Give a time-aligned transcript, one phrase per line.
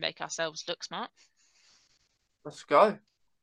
[0.00, 1.10] make ourselves look smart.
[2.44, 2.98] Let's go.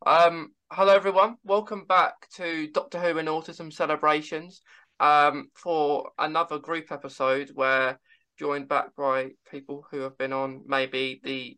[0.06, 1.38] Um, hello everyone.
[1.44, 4.62] Welcome back to Doctor Who and Autism Celebrations.
[5.00, 8.00] Um, for another group episode where
[8.40, 11.58] joined back by people who have been on maybe the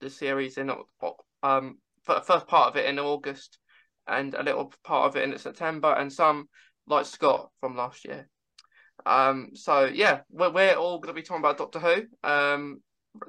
[0.00, 0.70] the series in
[1.42, 3.58] um first part of it in August
[4.06, 6.48] and a little part of it in September and some
[6.86, 8.28] like Scott from last year.
[9.06, 12.82] Um, so yeah, we're, we're all going to be talking about Doctor Who um,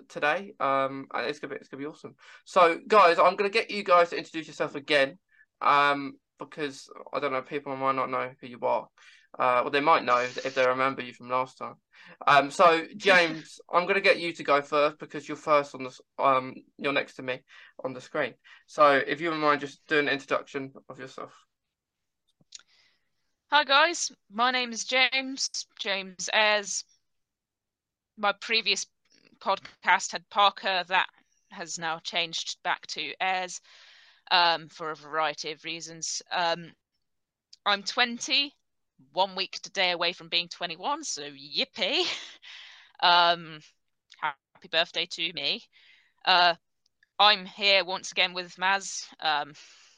[0.09, 0.53] today.
[0.59, 2.15] Um, it's gonna be it's gonna be awesome.
[2.45, 5.17] So guys, I'm going to get you guys to introduce yourself again.
[5.61, 8.87] Um, because I don't know, people might not know who you are.
[9.39, 11.75] Uh, well, they might know if they remember you from last time.
[12.27, 15.83] Um, so James, I'm going to get you to go first because you're first on
[15.83, 17.39] the um, you're next to me
[17.83, 18.33] on the screen.
[18.67, 21.33] So if you wouldn't mind just doing an introduction of yourself.
[23.51, 25.49] Hi guys, my name is James.
[25.77, 26.85] James Ayres.
[28.17, 28.85] My previous
[29.41, 30.83] podcast had Parker.
[30.87, 31.07] That
[31.51, 33.61] has now changed back to Ayres
[34.31, 36.21] um, for a variety of reasons.
[36.31, 36.71] Um,
[37.65, 38.53] I'm 20,
[39.13, 42.03] one week today away from being 21, so yippee.
[43.03, 43.61] Um,
[44.21, 45.63] happy birthday to me.
[46.23, 46.53] Uh,
[47.17, 49.53] I'm here once again with Maz um,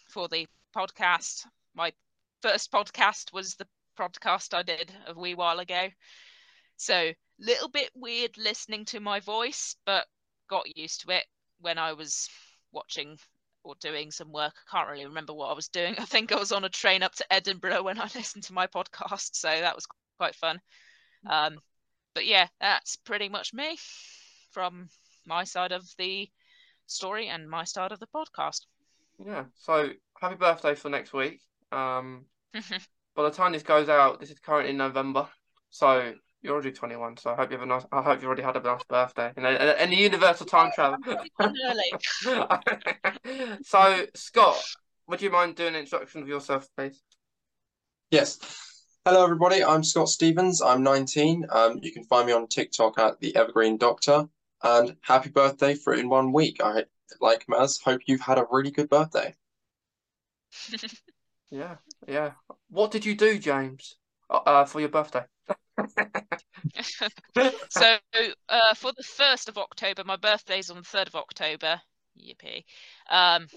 [0.07, 1.45] for the podcast.
[1.75, 1.91] My
[2.41, 3.67] first podcast was the
[3.99, 5.89] podcast I did a wee while ago.
[6.77, 7.11] So,
[7.43, 10.05] little bit weird listening to my voice, but
[10.49, 11.25] got used to it
[11.59, 12.29] when I was
[12.71, 13.17] watching
[13.63, 14.53] or doing some work.
[14.67, 15.95] I can't really remember what I was doing.
[15.99, 18.67] I think I was on a train up to Edinburgh when I listened to my
[18.67, 19.85] podcast, so that was
[20.17, 20.59] quite fun.
[21.29, 21.59] Um,
[22.13, 23.77] but yeah, that's pretty much me
[24.51, 24.89] from
[25.25, 26.29] my side of the
[26.85, 28.61] story and my side of the podcast.
[29.25, 29.45] Yeah.
[29.55, 31.39] So happy birthday for next week.
[31.71, 32.25] Um,
[33.15, 35.27] by the time this goes out, this is currently November,
[35.69, 36.13] so
[36.43, 37.85] you're already 21, so I hope you have a nice.
[37.91, 39.31] I hope you already had a nice birthday.
[39.37, 40.99] You know, and the universal time travel.
[43.63, 44.61] so, Scott,
[45.07, 47.01] would you mind doing an introduction of yourself, please?
[48.11, 48.39] Yes.
[49.05, 49.63] Hello, everybody.
[49.63, 50.61] I'm Scott Stevens.
[50.61, 51.45] I'm 19.
[51.49, 54.27] Um, you can find me on TikTok at the Evergreen Doctor.
[54.61, 56.59] And happy birthday for in one week.
[56.61, 56.83] I
[57.21, 57.81] like Maz.
[57.83, 59.33] Hope you've had a really good birthday.
[61.49, 62.31] yeah, yeah.
[62.69, 63.97] What did you do, James,
[64.29, 65.23] uh, uh for your birthday?
[67.69, 67.97] So
[68.49, 71.81] uh, for the first of October, my birthday's on the third of October.
[72.17, 72.63] Yippee!
[73.09, 73.47] Um,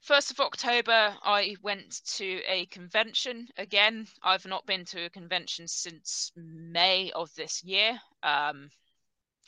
[0.00, 3.48] first of October, I went to a convention.
[3.56, 7.98] Again, I've not been to a convention since May of this year.
[8.22, 8.70] Um,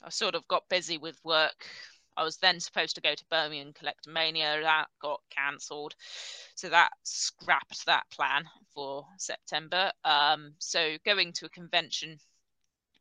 [0.03, 1.67] I sort of got busy with work
[2.17, 4.61] I was then supposed to go to Birmingham collect Mania.
[4.63, 5.95] That got cancelled.
[6.55, 8.45] So that scrapped that plan
[8.75, 9.91] for September.
[10.05, 12.19] Um, so going to a convention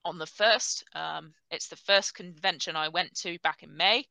[0.04, 4.06] on the first, um, it's the first convention I went to back in May,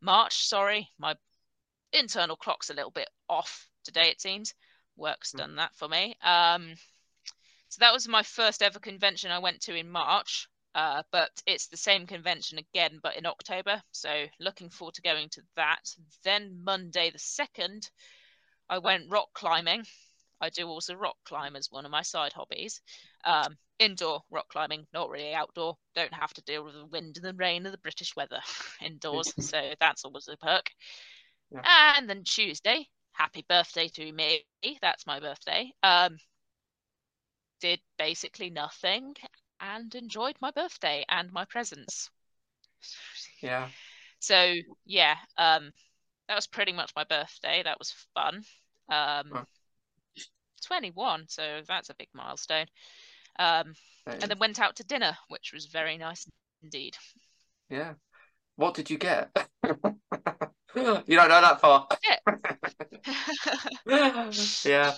[0.00, 0.88] March, sorry.
[0.98, 1.14] My
[1.92, 4.54] internal clock's a little bit off today, it seems.
[4.96, 5.38] Work's hmm.
[5.38, 6.16] done that for me.
[6.22, 6.74] Um,
[7.68, 10.48] so that was my first ever convention I went to in March.
[10.76, 13.80] Uh, but it's the same convention again, but in October.
[13.92, 15.80] So looking forward to going to that.
[16.22, 17.88] Then Monday the 2nd,
[18.68, 19.84] I went rock climbing.
[20.38, 22.82] I do also rock climb as one of my side hobbies.
[23.24, 25.78] Um, indoor rock climbing, not really outdoor.
[25.94, 28.40] Don't have to deal with the wind and the rain and the British weather
[28.84, 29.32] indoors.
[29.40, 30.70] so that's always a perk.
[31.52, 31.94] Yeah.
[31.96, 34.44] And then Tuesday, happy birthday to me.
[34.82, 35.72] That's my birthday.
[35.82, 36.18] Um,
[37.62, 39.14] did basically nothing
[39.60, 42.10] and enjoyed my birthday and my presents.
[43.40, 43.68] Yeah.
[44.18, 45.72] So yeah, um,
[46.28, 47.62] that was pretty much my birthday.
[47.62, 48.42] That was fun.
[48.88, 49.44] Um, huh.
[50.66, 52.66] 21, so that's a big milestone.
[53.38, 53.74] Um,
[54.06, 56.26] and then went out to dinner, which was very nice
[56.62, 56.96] indeed.
[57.68, 57.94] Yeah.
[58.56, 59.30] What did you get?
[59.64, 59.72] you
[60.74, 61.88] don't know that far.
[64.64, 64.94] yeah.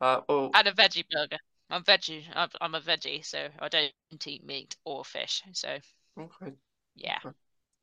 [0.00, 0.50] Uh, well...
[0.54, 1.38] And a veggie burger.
[1.74, 2.22] I'm veggie.
[2.60, 3.92] I'm a veggie, so I don't
[4.26, 5.42] eat meat or fish.
[5.52, 5.76] So
[6.16, 6.52] okay,
[6.94, 7.18] yeah,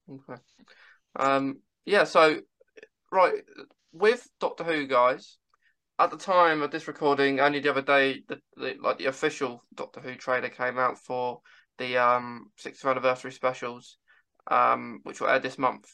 [0.10, 0.42] okay.
[1.18, 2.06] Um, yeah.
[2.06, 2.40] So
[3.12, 3.34] right
[3.92, 5.38] with Doctor Who, guys.
[6.00, 9.66] At the time of this recording, only the other day, the, the like the official
[9.76, 11.42] Doctor Who trailer came out for
[11.78, 13.98] the um 60th anniversary specials,
[14.50, 15.94] um, which will air this month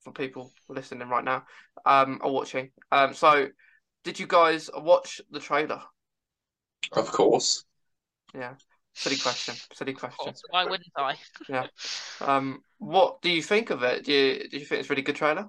[0.00, 1.44] for people listening right now,
[1.84, 2.70] um, or watching.
[2.90, 3.48] Um, so
[4.02, 5.82] did you guys watch the trailer?
[6.92, 7.64] Of course.
[8.34, 8.54] Yeah.
[8.94, 9.54] Silly question.
[9.72, 10.32] Silly question.
[10.50, 11.16] Why wouldn't I?
[11.48, 11.66] yeah.
[12.20, 12.62] Um.
[12.78, 14.04] What do you think of it?
[14.04, 15.48] Do you do you think it's a really good trailer?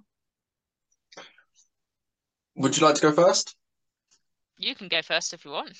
[2.55, 3.55] Would you like to go first?
[4.57, 5.77] You can go first if you want.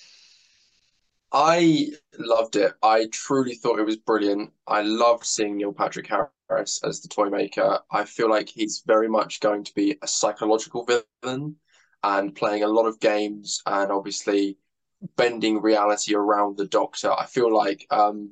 [1.31, 2.73] I loved it.
[2.83, 4.51] I truly thought it was brilliant.
[4.67, 7.79] I loved seeing Neil Patrick Harris as the toy maker.
[7.91, 11.55] I feel like he's very much going to be a psychological villain
[12.03, 14.57] and playing a lot of games and obviously
[15.15, 17.11] bending reality around the Doctor.
[17.11, 18.31] I feel like, um,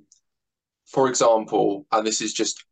[0.85, 2.65] for example, and this is just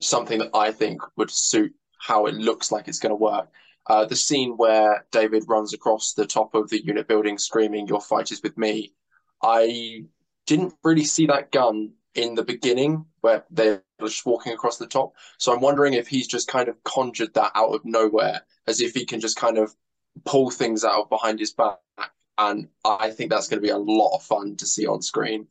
[0.00, 3.48] something that I think would suit how it looks like it's going to work.
[3.88, 8.00] Uh, the scene where David runs across the top of the unit building screaming, Your
[8.00, 8.94] fight is with me.
[9.42, 10.06] I
[10.46, 15.12] didn't really see that gun in the beginning where they're just walking across the top.
[15.38, 18.94] So I'm wondering if he's just kind of conjured that out of nowhere, as if
[18.94, 19.74] he can just kind of
[20.24, 21.78] pull things out of behind his back.
[22.38, 25.46] And I think that's going to be a lot of fun to see on screen.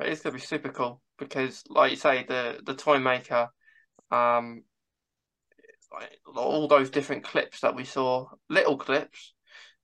[0.00, 3.48] It is going to be super cool because, like you say, the the toy maker,
[4.10, 4.62] um,
[6.36, 9.32] all those different clips that we saw, little clips,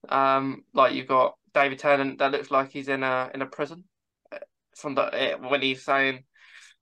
[0.08, 3.84] um, like you've got David Tennant that looks like he's in a in a prison
[4.32, 4.38] uh,
[4.76, 6.24] from the eh, when he's saying,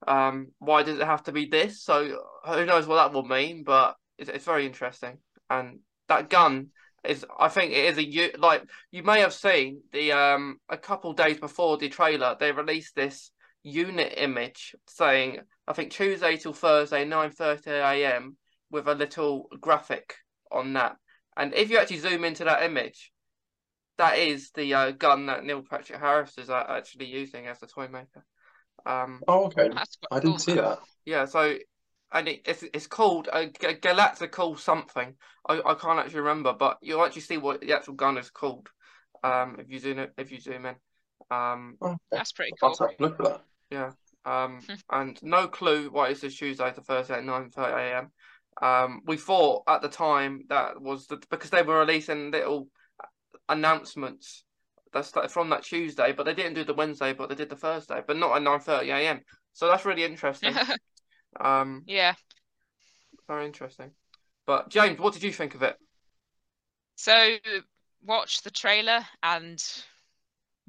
[0.07, 3.65] um, "Why does it have to be this?" So who knows what that will mean,
[3.65, 5.19] but it's it's very interesting.
[5.49, 5.81] And
[6.13, 6.69] that gun
[7.05, 10.77] is, I think, it is a you like you may have seen the um a
[10.77, 13.31] couple days before the trailer they released this
[13.65, 18.37] unit image saying I think Tuesday till Thursday nine thirty a.m.
[18.71, 20.15] with a little graphic
[20.51, 20.97] on that.
[21.37, 23.11] And if you actually zoom into that image,
[23.99, 27.67] that is the uh, gun that Neil Patrick Harris is uh, actually using as a
[27.67, 28.25] toy maker.
[28.85, 29.71] Um, oh, okay.
[30.11, 30.81] I didn't see that.
[31.05, 31.57] Yeah, so
[32.13, 35.15] and it, it's it's called a uh, Galactical something.
[35.49, 38.69] I, I can't actually remember, but you'll actually see what the actual gun is called.
[39.25, 40.75] Um, if you zoom it, if you zoom in.
[41.31, 42.77] Um, oh, that's pretty cool.
[42.99, 43.45] look at that.
[43.71, 43.91] Yeah.
[44.25, 44.75] Um, hmm.
[44.91, 48.11] and no clue why it says Tuesday to Thursday at nine thirty a.m.
[48.61, 52.69] Um, we thought at the time that was the, because they were releasing little
[53.49, 54.45] announcements
[54.93, 57.57] that started from that Tuesday, but they didn't do the Wednesday, but they did the
[57.57, 59.21] Thursday, but not at nine thirty a.m.
[59.55, 60.55] So that's really interesting.
[61.41, 62.15] um, yeah,
[63.29, 63.91] very interesting.
[64.47, 65.77] But James, what did you think of it?
[66.97, 67.37] So,
[68.05, 69.63] watched the trailer and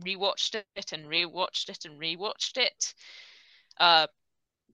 [0.02, 2.94] rewatched it and rewatched it and rewatched it.
[3.80, 4.08] Uh,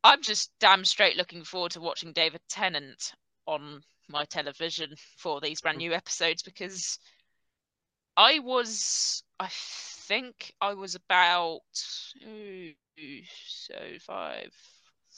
[0.03, 3.13] I'm just damn straight looking forward to watching David Tennant
[3.45, 6.99] on my television for these brand new episodes because
[8.17, 11.61] I was, I think I was about
[12.25, 12.71] ooh,
[13.47, 14.53] so five.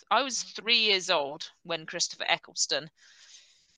[0.09, 2.89] I was three years old when Christopher Eccleston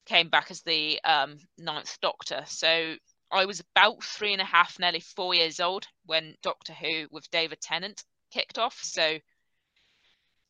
[0.06, 2.44] came back as the um, Ninth Doctor.
[2.46, 2.96] So
[3.30, 7.30] I was about three and a half, nearly four years old when Doctor Who with
[7.30, 8.78] David Tennant kicked off.
[8.82, 9.18] So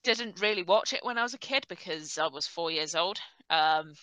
[0.03, 3.19] didn't really watch it when I was a kid because I was four years old.
[3.49, 3.95] Um,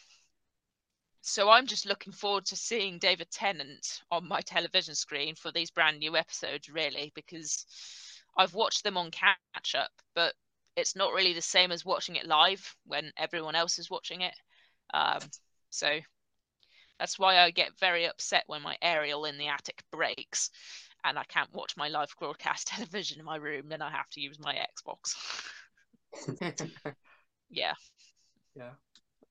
[1.21, 5.69] so I'm just looking forward to seeing David Tennant on my television screen for these
[5.69, 7.65] brand new episodes, really, because
[8.35, 10.33] I've watched them on catch up, but
[10.75, 14.33] it's not really the same as watching it live when everyone else is watching it.
[14.93, 15.19] Um,
[15.69, 15.99] so
[16.99, 20.49] that's why I get very upset when my aerial in the attic breaks
[21.03, 24.21] and I can't watch my live broadcast television in my room, then I have to
[24.21, 25.15] use my Xbox.
[27.49, 27.73] yeah.
[28.55, 28.71] Yeah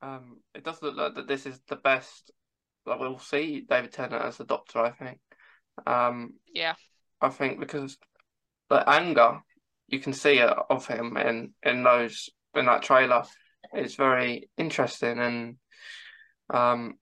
[0.02, 2.30] um, it does look like that this is the best
[2.86, 4.78] that we'll see David Tennant as the Doctor.
[4.80, 5.18] I think.
[5.86, 6.74] Um, yeah.
[7.20, 7.98] I think because
[8.68, 9.42] the anger
[9.90, 13.24] you can see it of him in in those in that trailer
[13.74, 15.56] is very interesting and
[16.48, 16.94] um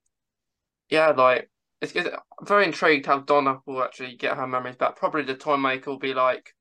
[0.90, 1.48] yeah like
[1.80, 4.96] it's, it's I'm very intrigued how Donna will actually get her memories back.
[4.96, 6.54] Probably the toy maker will be like,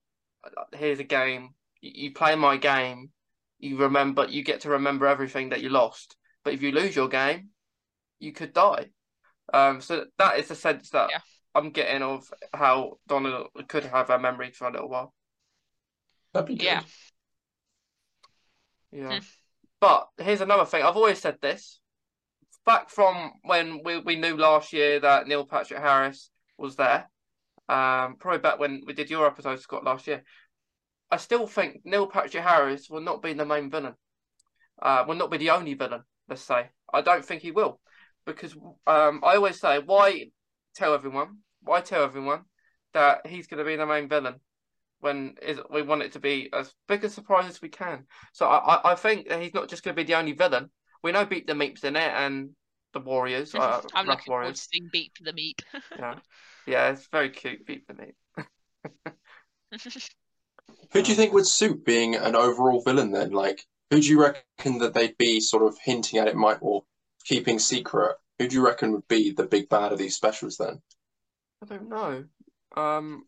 [0.74, 1.56] "Here's a game.
[1.82, 3.10] You play my game.
[3.60, 4.28] You remember.
[4.28, 7.50] You get to remember everything that you lost." But if you lose your game,
[8.20, 8.88] you could die.
[9.54, 11.20] Um, so that is the sense that yeah.
[11.56, 15.14] I'm getting of how Donna could have her memory for a little while.
[16.34, 16.66] That'd be good.
[16.66, 16.82] Yeah.
[18.92, 19.20] Yeah.
[19.20, 19.26] Hmm.
[19.80, 20.84] But here's another thing.
[20.84, 21.80] I've always said this.
[22.66, 27.10] Back from when we, we knew last year that Neil Patrick Harris was there,
[27.70, 30.24] um, probably back when we did your episode, Scott, last year.
[31.10, 33.94] I still think Neil Patrick Harris will not be the main villain.
[34.82, 36.70] Uh, will not be the only villain let's say.
[36.94, 37.80] I don't think he will.
[38.26, 38.54] Because
[38.86, 40.28] um, I always say, why
[40.76, 41.38] tell everyone?
[41.62, 42.42] Why tell everyone
[42.94, 44.36] that he's going to be the main villain
[45.08, 48.04] when is we want it to be as big a surprise as we can?
[48.34, 50.70] So I, I think that he's not just going to be the only villain.
[51.02, 52.50] We know Beep the Meep's in it and
[52.94, 53.54] the Warriors.
[53.56, 54.28] Uh, I'm looking Warriors.
[54.28, 55.62] forward to seeing Beep for the Meep.
[55.98, 56.16] yeah,
[56.66, 57.66] yeah, it's very cute.
[57.66, 58.16] Beep the Meep.
[60.92, 63.32] Who do you think would suit being an overall villain then?
[63.32, 66.84] Like, who do you reckon that they'd be sort of hinting at it might or
[67.24, 68.18] keeping secret?
[68.40, 70.82] Who do you reckon would be the big bad of these specials then?
[71.64, 72.26] I don't know.
[72.76, 73.24] Um,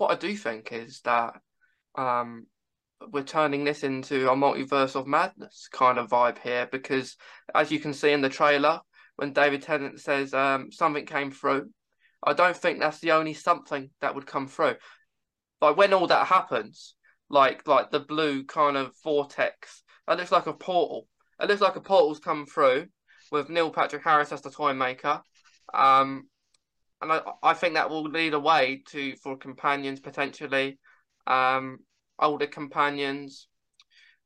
[0.00, 1.34] what I do think is that
[1.94, 2.46] um,
[3.12, 7.16] we're turning this into a multiverse of madness kind of vibe here because,
[7.54, 8.80] as you can see in the trailer,
[9.16, 11.68] when David Tennant says um, something came through,
[12.24, 14.76] I don't think that's the only something that would come through.
[15.60, 16.94] Like when all that happens,
[17.28, 21.08] like like the blue kind of vortex, that looks like a portal.
[21.38, 22.86] It looks like a portal's come through
[23.30, 25.20] with Neil Patrick Harris as the toy maker.
[25.74, 26.28] Um,
[27.02, 30.78] and I, I think that will lead a way to for companions potentially,
[31.26, 31.78] um,
[32.18, 33.48] older companions,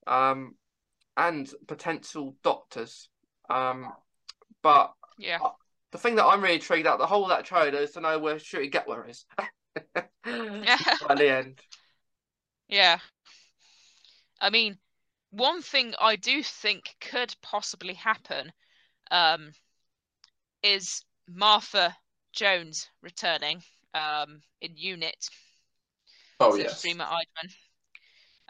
[0.06, 0.54] um,
[1.16, 3.08] and potential doctors.
[3.48, 3.92] Um,
[4.62, 5.38] but Yeah.
[5.92, 8.18] the thing that I'm really intrigued at the whole of that trailer is to know
[8.18, 9.24] where Ncuti Gatwa is
[11.08, 11.60] by the end.
[12.68, 12.98] Yeah.
[14.40, 14.78] I mean,
[15.30, 18.52] one thing I do think could possibly happen
[19.10, 19.52] um,
[20.62, 21.96] is Martha
[22.34, 23.62] Jones returning
[23.94, 25.28] um, in Unit.
[26.40, 26.82] Oh yes.
[26.84, 27.54] Freema Agyeman.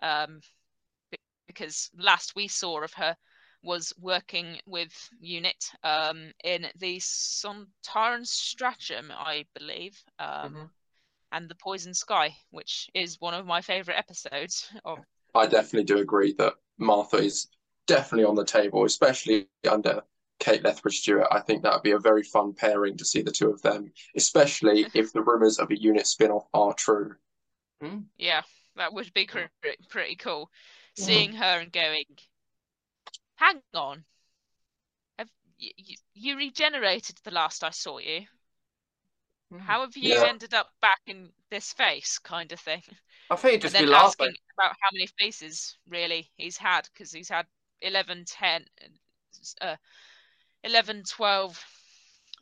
[0.03, 0.41] Um,
[1.47, 3.17] because last we saw of her
[3.63, 10.71] was working with Unit um, in the Sontaran Stratagem, I believe, um, Mhm.
[11.33, 14.69] and the Poison Sky, which is one of my favorite episodes.
[14.85, 14.99] Of
[15.35, 17.49] I definitely do agree that Martha is
[17.87, 20.03] definitely on the table, especially under
[20.39, 21.27] Kate Lethbridge Stewart.
[21.31, 23.93] I think that would be a very fun pairing to see the two of them,
[24.17, 27.17] especially if the rumors of a unit spin-off are true.
[28.17, 28.43] yeah,
[28.77, 29.47] that would be Yeah.
[29.61, 30.51] pretty, pretty cool.
[30.97, 31.07] Yeah.
[31.07, 32.05] Seeing her and going,
[33.37, 34.05] hang on,
[35.19, 38.27] have you, you, you regenerated the last I saw you?
[39.53, 39.59] Mm.
[39.67, 40.25] How have you Yeah.
[40.25, 42.83] ended up back in this face, kind of thing?
[43.31, 44.31] I think it'd and just then be laughing.
[44.31, 47.47] asking about how many faces really he's had because he's had
[47.81, 48.67] 11 10
[49.61, 49.77] uh,
[50.65, 51.65] 11 12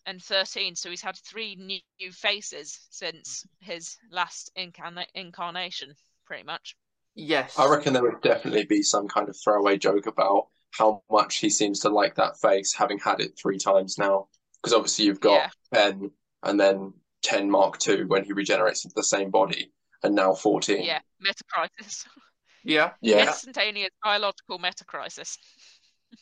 [0.06, 5.94] and 13 so he's had three new new faces since his last incarna- incarnation
[6.26, 6.76] pretty much
[7.14, 7.58] Yes.
[7.58, 11.50] I reckon there would definitely be some kind of throwaway joke about how much he
[11.50, 14.28] seems to like that face, having had it three times now.
[14.62, 15.82] Because obviously you've got Yeah.
[15.90, 16.10] 10
[16.44, 19.70] and then 10 Mark II when he regenerates into the same body,
[20.02, 20.82] and now 14.
[20.82, 22.06] yeah metacrisis
[22.64, 22.92] Yeah.
[23.02, 23.26] Yeah.
[23.28, 25.36] instantaneous biological metacrisis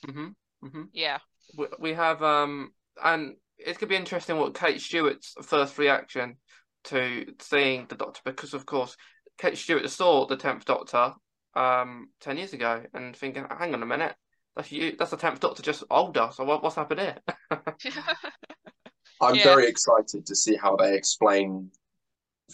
[0.05, 0.31] hmm
[0.61, 1.19] hmm yeah
[1.57, 6.37] We, we have um, and it's gonna be interesting what Kate Stewart's first reaction
[6.85, 8.97] to seeing the Doctor because of course
[9.39, 11.15] Kate Stewart saw the tenth Doctor
[11.55, 14.15] um ten years ago and thinking, hang on a minute,
[14.57, 16.31] that's you, that's the tenth Doctor just older.
[16.33, 17.17] So what, what's happened here?
[19.21, 19.45] I'm Yeah.
[19.45, 21.71] very excited to see how they explain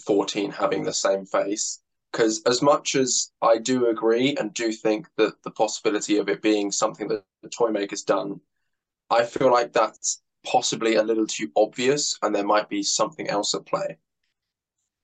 [0.05, 1.81] 14 having the same face.
[2.11, 6.41] Because as much as I do agree and do think that the possibility of it
[6.41, 8.39] being something that the toy maker's done,
[9.09, 13.53] I feel like that's possibly a little too obvious and there might be something else
[13.53, 13.97] at play.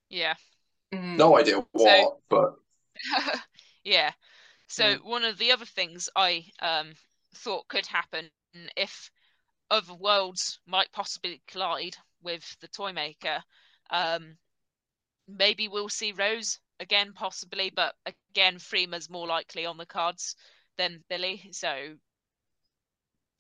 [0.10, 0.36] yeah
[0.93, 1.17] Mm.
[1.17, 2.55] No idea what, but
[3.83, 4.12] yeah.
[4.67, 5.03] So Mm.
[5.03, 6.93] one of the other things I um,
[7.36, 8.29] thought could happen
[8.77, 9.12] if
[9.72, 13.43] other worlds might possibly collide with the toy maker,
[13.89, 14.38] um,
[15.27, 20.36] maybe we'll see Rose again, possibly, but again, Freema's more likely on the cards
[20.77, 21.50] than Billie.
[21.51, 21.95] So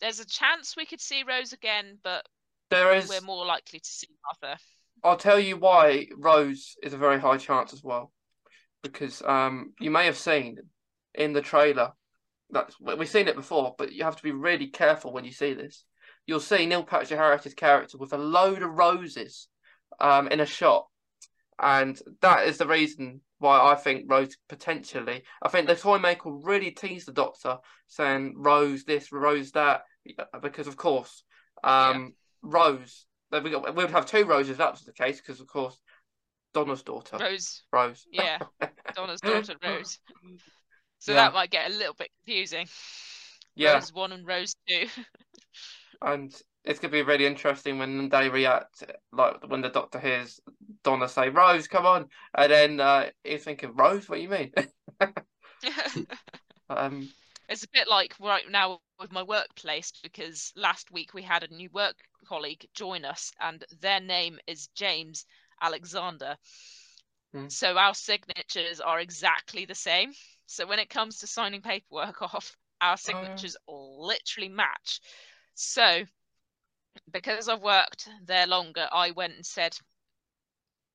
[0.01, 2.25] there's a chance we could see Rose again, but
[2.69, 3.09] There is.
[3.09, 4.59] we're more likely to see Martha.
[5.03, 8.11] I'll tell you why Rose is a very high chance as well,
[8.81, 10.57] because um you may have seen
[11.15, 11.91] in the trailer
[12.49, 15.53] that's we've seen it before, but you have to be really careful when you see
[15.53, 15.83] this.
[16.25, 19.47] You'll see Neil Patrick Harris's character with a load of roses
[19.99, 20.87] um in a shot,
[21.59, 25.23] and that is the reason why I think Rose potentially.
[25.41, 27.57] I think the toy maker really teased the Doctor,
[27.87, 29.83] saying Rose this, Rose that,
[30.41, 31.23] because of course,
[31.63, 33.05] um, Rose.
[33.31, 34.51] We we would have two Roses.
[34.51, 35.77] if That was the case because, of course,
[36.53, 38.05] Donna's daughter, Rose, Rose.
[38.11, 38.37] yeah,
[38.95, 39.99] Donna's daughter Rose.
[40.99, 41.25] So Yeah.
[41.25, 42.67] that might get a little bit confusing.
[43.55, 44.87] Yeah, Rose one and Rose two.
[46.01, 46.33] and
[46.63, 50.39] it's gonna be really interesting when they react, like when the Doctor hears
[50.83, 54.51] Donna say, "Rose, come on," and then uh, he's thinking, "Rose, what do you mean?"
[56.69, 57.09] um,
[57.49, 61.53] it's a bit like right now with my workplace because last week we had a
[61.53, 61.95] new work
[62.27, 65.25] colleague join us and their name is James
[65.61, 66.35] Alexander.
[67.33, 67.47] Hmm.
[67.49, 70.13] So our signatures are exactly the same.
[70.45, 75.01] So when it comes to signing paperwork off, our signatures literally match.
[75.53, 76.03] So
[77.11, 79.77] because I've worked there longer, I went and said,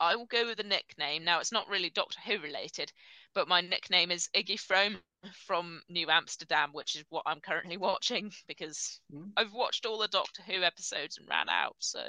[0.01, 1.25] I will go with a nickname.
[1.25, 2.93] Now it's not really Doctor Who related,
[3.35, 4.99] but my nickname is Iggy Frome
[5.47, 9.31] from New Amsterdam, which is what I'm currently watching because Hmm.
[9.37, 11.77] I've watched all the Doctor Who episodes and ran out.
[11.79, 12.01] So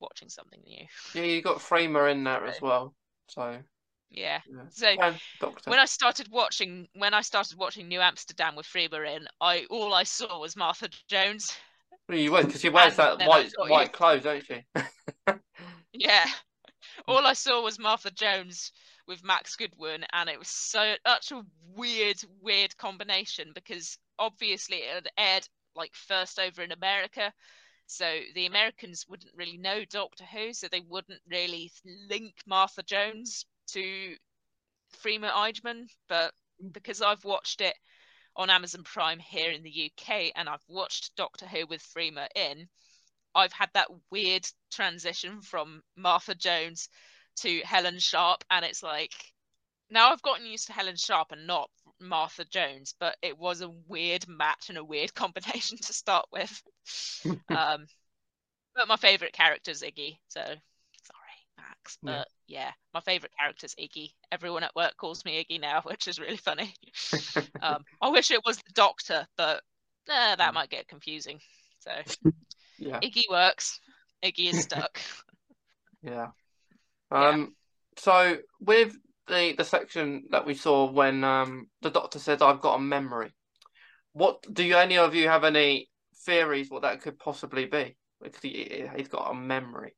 [0.00, 0.86] watching something new.
[1.14, 2.94] Yeah, you got Freema in there as well.
[3.28, 3.58] So
[4.10, 4.40] Yeah.
[4.50, 4.62] yeah.
[4.70, 4.96] So
[5.66, 9.94] when I started watching when I started watching New Amsterdam with Freema in, I all
[9.94, 11.54] I saw was Martha Jones.
[12.08, 14.64] Well, you would because she wears and that white white clothes, don't she?
[15.92, 16.26] Yeah.
[17.06, 18.72] All I saw was Martha Jones
[19.06, 21.44] with Max Goodwin, and it was so such a
[21.74, 27.32] weird, weird combination because obviously it had aired like first over in America.
[27.86, 31.72] So the Americans wouldn't really know Doctor Who, so they wouldn't really
[32.08, 34.16] link Martha Jones to
[35.02, 35.88] Freema Agyeman.
[36.08, 36.32] But
[36.70, 37.76] because I've watched it
[38.36, 42.68] on Amazon Prime here in the UK and I've watched Doctor Who with Freema in,
[43.34, 46.88] I've had that weird transition from Martha Jones
[47.36, 49.12] to Helen Sharpe, and it's like
[49.90, 51.70] now I've gotten used to Helen Sharpe and not
[52.00, 56.62] Martha Jones, but it was a weird match and a weird combination to start with.
[57.50, 57.86] um,
[58.74, 62.64] but my favorite character is Iggy, so sorry, Max, but Yeah.
[62.64, 64.12] yeah, my favorite character is Iggy.
[64.30, 66.74] Everyone at work calls me Iggy now, which is really funny.
[67.62, 69.62] um, I wish it was the Doctor, but
[70.08, 71.40] eh, that might get confusing.
[71.80, 71.90] So
[72.82, 73.00] yeah.
[73.00, 73.80] Iggy works.
[74.24, 74.98] Iggy is stuck.
[76.04, 76.30] Yeah.
[77.12, 77.28] Yeah.
[77.28, 77.54] Um.
[77.96, 78.92] So with
[79.28, 83.32] the the section that we saw when um the doctor says I've got a memory,
[84.12, 85.88] what do you any of you have any
[86.26, 87.96] theories what that could possibly be?
[88.20, 89.94] Because he he's got a memory.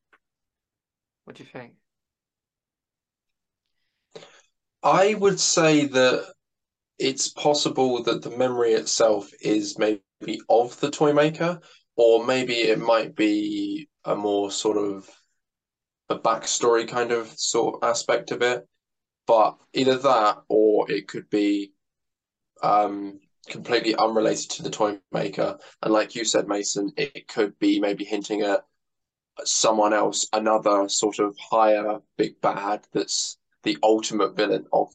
[1.24, 1.72] What do you think?
[4.82, 6.34] I would say that
[6.98, 11.60] it's possible that the memory itself is maybe of the toy maker,
[11.96, 15.08] or maybe it might be a more sort of
[16.08, 18.66] a backstory kind of sort of aspect of it.
[19.26, 21.72] But either that or it could be
[22.62, 25.58] um, completely unrelated to the toy maker.
[25.82, 28.60] And like you said, Mason, it could be maybe hinting at
[29.44, 34.92] someone else, another sort of higher big bad that's the ultimate villain of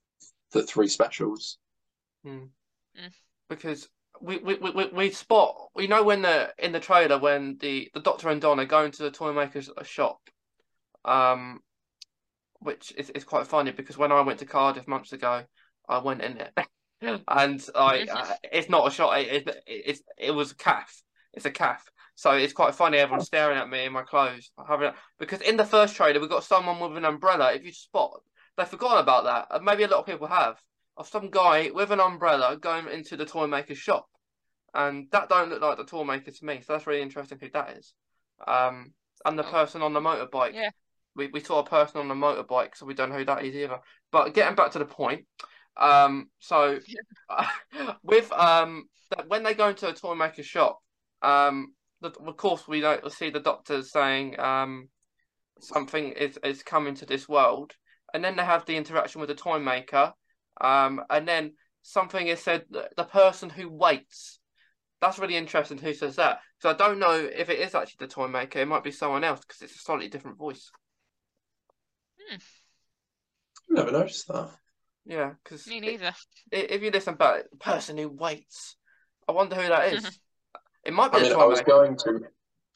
[0.51, 1.57] the three specials.
[3.49, 3.89] Because
[4.21, 7.99] we we, we, we- spot we know when the in the trailer when the the
[7.99, 10.19] Doctor and Donna going to the toy maker's shop,
[11.05, 11.61] um,
[12.59, 15.43] which is is quite funny because when I went to Cardiff months ago,
[15.87, 16.53] I went in it,
[17.27, 19.19] and I uh, it's not a shot.
[19.19, 21.01] It, it it's it was a calf.
[21.33, 21.83] It's a calf.
[22.15, 22.97] So it's quite funny.
[22.97, 24.51] Everyone's staring at me in my clothes.
[24.67, 27.53] Having because in the first trailer we got someone with an umbrella.
[27.53, 28.21] If you spot,
[28.57, 29.47] they've forgotten about that.
[29.51, 30.57] And maybe a lot of people have
[30.99, 34.05] of some guy with an umbrella going into the toy maker's shop,
[34.73, 36.61] and that don't look like the toy maker to me.
[36.61, 37.93] So that's really interesting who that is.
[38.45, 38.93] Um,
[39.25, 39.51] and the Oh.
[39.51, 40.53] person on the motorbike.
[40.53, 40.69] Yeah.
[41.15, 43.55] We we saw a person on the motorbike, so we don't know who that is
[43.55, 43.79] either.
[44.11, 45.25] But getting back to the point,
[45.75, 46.79] um, so
[48.03, 50.79] with um that when they go into a toy maker's shop,
[51.21, 54.89] um, the, of course we we see the doctors saying um
[55.61, 57.73] something is is coming to this world,
[58.13, 60.13] and then they have the interaction with the toy maker,
[60.61, 64.39] um, and then something is said the, the person who waits.
[65.01, 65.77] That's really interesting.
[65.77, 66.39] Who says that?
[66.61, 68.59] So I don't know if it is actually the toy maker.
[68.59, 70.71] It might be someone else because it's a slightly different voice.
[73.69, 74.49] Never noticed that.
[75.05, 76.13] Yeah, because Me neither.
[76.51, 78.75] if you listen back, the person who waits,
[79.27, 80.19] I wonder who that is.
[80.85, 81.71] It might be I the mean, toy I was maker.
[81.71, 82.19] going to,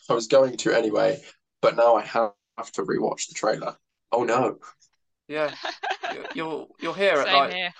[0.10, 1.24] I was going to anyway,
[1.62, 3.78] but now I have to rewatch the trailer.
[4.12, 4.60] Oh no.
[5.34, 5.52] Yeah,
[6.14, 7.74] you, you'll you'll hear it Same like here.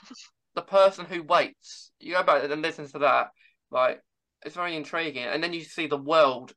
[0.56, 1.92] the person who waits.
[2.00, 3.30] You go back and listen to that.
[3.72, 4.02] Like
[4.46, 6.54] it's very intriguing, and then you see the world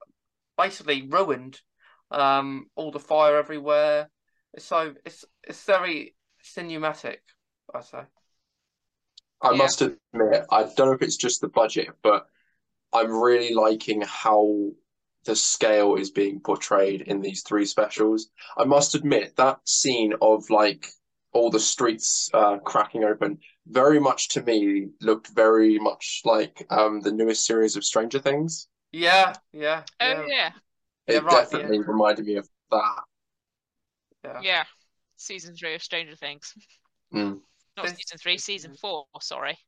[0.56, 1.60] basically ruined.
[2.10, 4.08] Um, all the fire everywhere.
[4.54, 7.18] It's so it's it's very cinematic.
[7.74, 8.02] I say.
[9.42, 9.56] I Yeah.
[9.58, 12.26] must admit, I don't know if it's just the budget, but
[12.92, 14.70] I'm really liking how
[15.26, 18.30] the scale is being portrayed in these three specials.
[18.56, 20.86] I must admit that scene of like
[21.32, 27.00] all the streets uh, cracking open very much to me looked very much like um,
[27.02, 28.68] the newest series of Stranger Things.
[28.92, 30.52] Yeah, yeah, Oh yeah, yeah.
[31.08, 33.04] Yeah, It right, definitely reminded me of that.
[34.24, 34.42] yeah.
[34.42, 34.64] Yeah.
[35.16, 36.52] Season three of Stranger Things.
[37.12, 37.40] Mm.
[37.76, 39.06] Not season three, season four.
[39.20, 39.58] Sorry.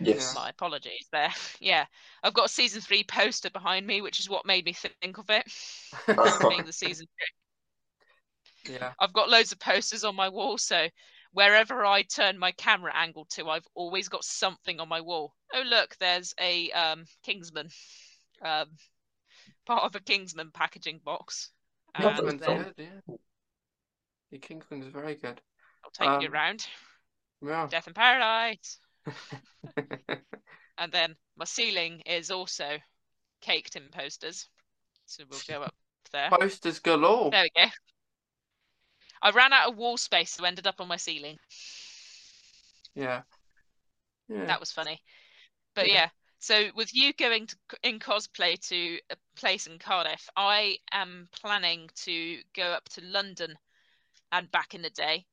[0.00, 0.34] Yes.
[0.34, 1.32] My apologies there.
[1.60, 1.86] Yeah.
[2.22, 5.30] I've got a season three poster behind me, which is what made me think of
[5.30, 5.44] it.
[6.48, 7.06] being the season
[8.64, 8.74] three.
[8.74, 8.92] yeah.
[8.98, 10.88] I've got loads of posters on my wall, so
[11.32, 15.34] wherever I turn my camera angle to, I've always got something on my wall.
[15.52, 17.68] Oh look, there's a um Kingsman.
[18.42, 18.68] Um
[19.66, 21.50] part of a Kingsman packaging box.
[21.94, 22.74] And Kingsman's then good.
[22.76, 23.14] Yeah.
[24.30, 25.40] The Kingsman's very good.
[25.84, 26.66] I'll take you Um, around.
[27.42, 27.66] Yeah.
[27.70, 28.78] Death in Paradise.
[30.76, 32.78] And then my ceiling is also
[33.40, 34.48] caked in posters.
[35.06, 35.74] So we'll go up
[36.12, 36.30] there.
[36.30, 37.30] Posters galore.
[37.30, 37.70] There we go.
[39.22, 41.38] I ran out of wall space, so ended up on my ceiling.
[42.94, 43.22] Yeah.
[44.28, 44.46] Yeah.
[44.46, 45.00] That was funny.
[45.74, 45.94] But Yeah.
[45.94, 51.28] yeah, so with you going to, in cosplay to a place in Cardiff, I am
[51.40, 53.56] planning to go up to London
[54.32, 55.24] and back in the day.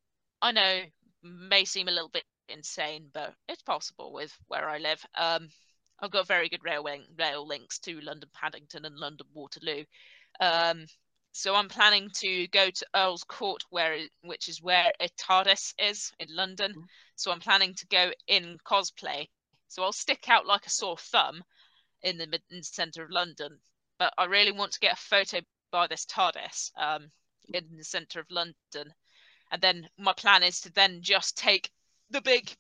[0.42, 0.84] I know
[1.24, 5.04] may seem a little bit insane, but it's possible with where I live.
[5.18, 5.50] Um,
[6.00, 9.86] I've got very good railway rail links to London Paddington and London Waterloo.
[10.40, 10.88] Um,
[11.34, 16.12] so I'm planning to go to Earl's Court, where which is where a TARDIS is
[16.20, 16.74] in London.
[16.74, 16.88] Mhm.
[17.16, 19.30] So I'm planning to go in cosplay.
[19.68, 21.44] So I'll stick out like a sore thumb
[22.02, 23.62] in the in the centre of London.
[23.98, 27.12] But I really want to get a photo by this TARDIS um,
[27.54, 28.94] in the centre of London.
[29.52, 31.72] And then my plan is to then just take
[32.12, 32.52] the big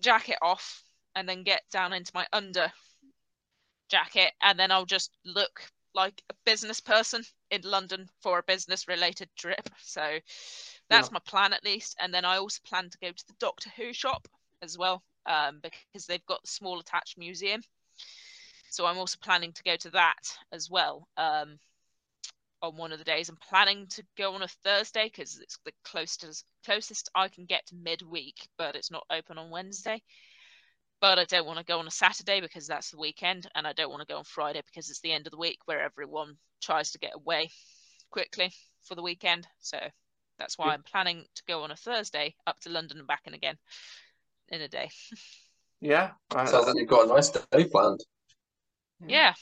[0.00, 0.82] jacket off
[1.14, 2.72] and then get down into my under
[3.88, 5.62] jacket and then I'll just look
[5.94, 9.68] like a business person in London for a business related trip.
[9.80, 10.18] So
[10.90, 11.96] that's my plan at least.
[12.00, 14.26] And then I also plan to go to the Doctor Who shop
[14.62, 17.62] as well, um, because they've got the small attached museum.
[18.70, 21.06] So I'm also planning to go to that as well.
[21.16, 21.58] Um,
[22.68, 23.28] on one of the days.
[23.28, 27.66] I'm planning to go on a Thursday because it's the closest closest I can get
[27.66, 30.02] to midweek, but it's not open on Wednesday.
[31.00, 33.72] But I don't want to go on a Saturday because that's the weekend, and I
[33.72, 36.36] don't want to go on Friday because it's the end of the week where everyone
[36.62, 37.50] tries to get away
[38.10, 38.52] quickly
[38.84, 39.46] for the weekend.
[39.60, 39.78] So
[40.38, 40.72] that's why Yeah.
[40.72, 43.56] I'm planning to go on a Thursday up to London and back and again
[44.48, 44.88] in a day.
[45.80, 46.12] Yeah.
[46.32, 48.00] right, Sounds like you've got a nice day planned.
[49.06, 49.34] Yeah,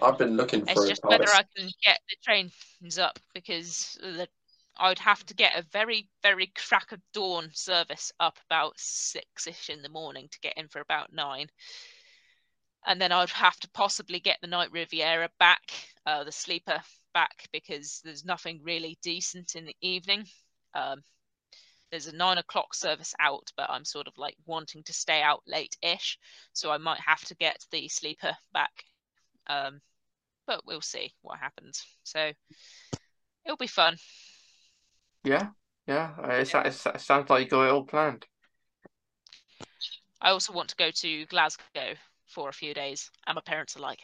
[0.00, 3.98] I've been looking it's for a just whether I can get the trains up because
[4.00, 4.28] the,
[4.78, 9.70] I'd have to get a very, very crack of dawn service up about six ish
[9.70, 11.48] in the morning to get in for about nine.
[12.86, 15.72] And then I'd have to possibly get the Night Riviera back,
[16.04, 16.80] uh, the sleeper
[17.14, 20.24] back, because there's nothing really decent in the evening.
[20.74, 21.02] Um,
[21.90, 25.42] there's a nine o'clock service out, but I'm sort of like wanting to stay out
[25.46, 26.18] late ish.
[26.52, 28.84] So I might have to get the sleeper back.
[29.48, 29.80] Um,
[30.46, 31.84] but we'll see what happens.
[32.04, 32.32] So
[33.44, 33.96] it'll be fun.
[35.24, 35.48] Yeah.
[35.86, 36.14] Yeah.
[36.22, 38.26] Uh, It, it it sounds like you got it all planned.
[40.20, 41.94] I also want to go to Glasgow
[42.26, 44.00] for a few days, and my parents are like,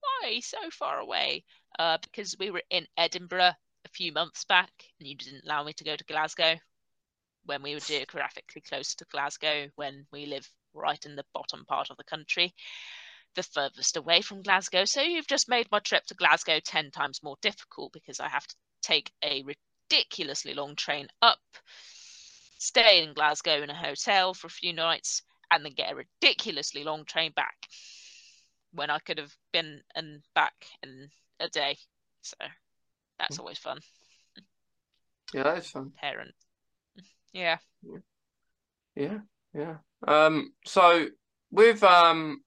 [0.00, 1.44] "Why so far away?"
[1.78, 3.52] Uh, because we were in Edinburgh
[3.84, 6.56] a few months back, and you didn't allow me to go to Glasgow
[7.44, 11.90] when we were geographically close to Glasgow, when we live right in the bottom part
[11.90, 12.54] of the country,
[13.36, 14.84] the furthest away from Glasgow.
[14.84, 18.46] So you've just made my trip to Glasgow ten times more difficult because I have
[18.46, 21.38] to take a ridiculously long train up,
[22.58, 26.82] stay in Glasgow in a hotel for a few nights, and then get a ridiculously
[26.82, 27.56] long train back
[28.72, 31.76] when I could have been and back in a day.
[32.22, 32.36] So
[33.18, 33.78] that's always fun.
[35.32, 35.92] Yeah, that is fun.
[36.00, 36.34] Parent.
[37.32, 37.58] Yeah.
[38.94, 39.18] Yeah,
[39.54, 39.76] yeah.
[40.06, 41.06] Um, so
[41.50, 42.42] with um,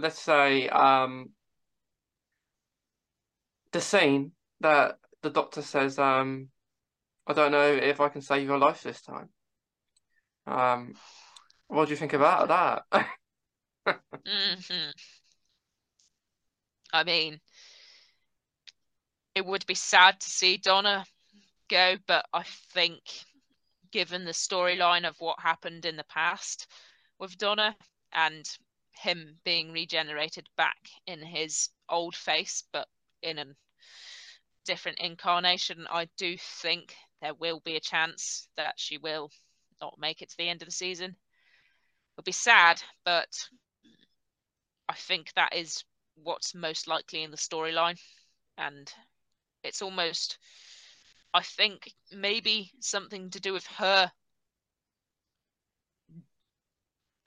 [0.00, 1.30] let's say um,
[3.72, 6.48] the scene that the doctor says, um,
[7.26, 9.30] I don't know if I can save your life this time.
[10.46, 10.94] Um,
[11.68, 12.48] what do you think about
[12.84, 13.06] that?
[14.26, 14.90] hmm
[16.92, 17.40] I mean,
[19.34, 21.04] it would be sad to see Donna
[21.68, 23.00] go, but I think,
[23.92, 26.66] given the storyline of what happened in the past
[27.18, 27.76] with Donna
[28.12, 28.46] and
[29.00, 32.86] him being regenerated back in his old face, but
[33.22, 33.46] in a
[34.64, 39.30] different incarnation, I do think there will be a chance that she will
[39.80, 41.16] not make it to the end of the season.
[42.14, 43.28] It'll be sad, but
[44.88, 45.84] I think that is
[46.14, 47.98] what's most likely in the storyline.
[48.58, 48.92] And
[49.62, 50.38] it's almost,
[51.32, 54.12] I think, maybe something to do with her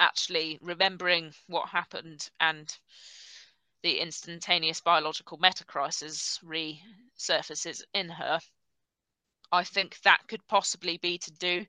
[0.04, 2.78] actually remembering what happened and
[3.84, 8.39] the instantaneous biological meta crisis resurfaces in her.
[9.52, 11.66] I think that could possibly be to do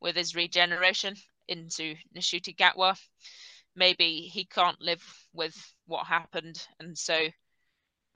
[0.00, 1.16] with his regeneration
[1.48, 2.96] into Ncuti Gatwa.
[3.74, 7.26] Maybe he can't live with what happened, and so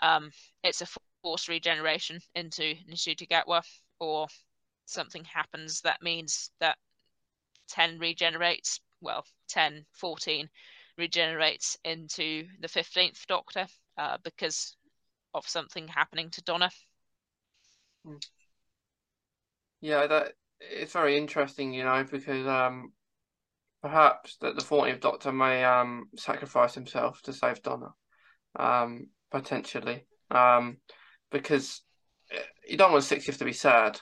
[0.01, 0.31] um,
[0.63, 0.89] it's a
[1.23, 3.63] forced regeneration into Ncuti Gatwa,
[3.99, 4.29] or
[4.85, 6.79] something happens that means that
[7.69, 10.51] 10 regenerates, well, 10, 14
[10.99, 14.77] regenerates into the 15th Doctor uh, because
[15.35, 16.71] of something happening to Donna.
[19.81, 22.93] Yeah, that it's very interesting, you know, because um,
[23.83, 27.95] perhaps that the 14th Doctor may um sacrifice himself to save Donna,
[28.57, 30.07] um, potentially.
[30.31, 30.79] um,
[31.31, 31.83] because
[32.33, 32.39] eh,
[32.69, 34.01] you don't want 60th to be sad.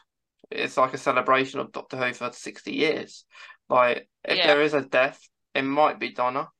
[0.50, 3.24] It's like a celebration of Doctor Who for 60 years.
[3.68, 4.46] Like, if Yeah.
[4.46, 6.50] there is a death, it might be Donna,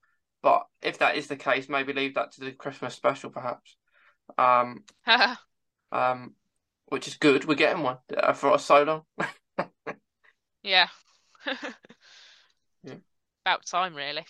[0.43, 3.77] but if that is the case, maybe leave that to the Christmas special, perhaps.
[4.39, 4.85] Um,
[5.93, 6.35] um,
[6.87, 7.45] which is good.
[7.47, 9.03] We're getting one uh, for so long.
[10.63, 10.89] yeah.
[12.83, 12.97] Yeah.
[13.45, 14.25] About time, really.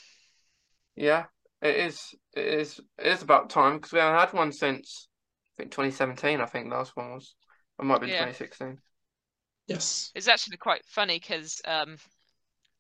[0.97, 1.27] Yeah,
[1.61, 2.15] it is.
[2.35, 2.81] It is.
[2.99, 5.09] It is about time because we haven't had one since
[5.57, 6.41] I think 2017.
[6.41, 7.35] I think last one was.
[7.79, 8.27] It might be Yeah.
[8.27, 8.79] 2016.
[9.67, 10.13] Yes.
[10.15, 11.99] It's actually quite funny because um,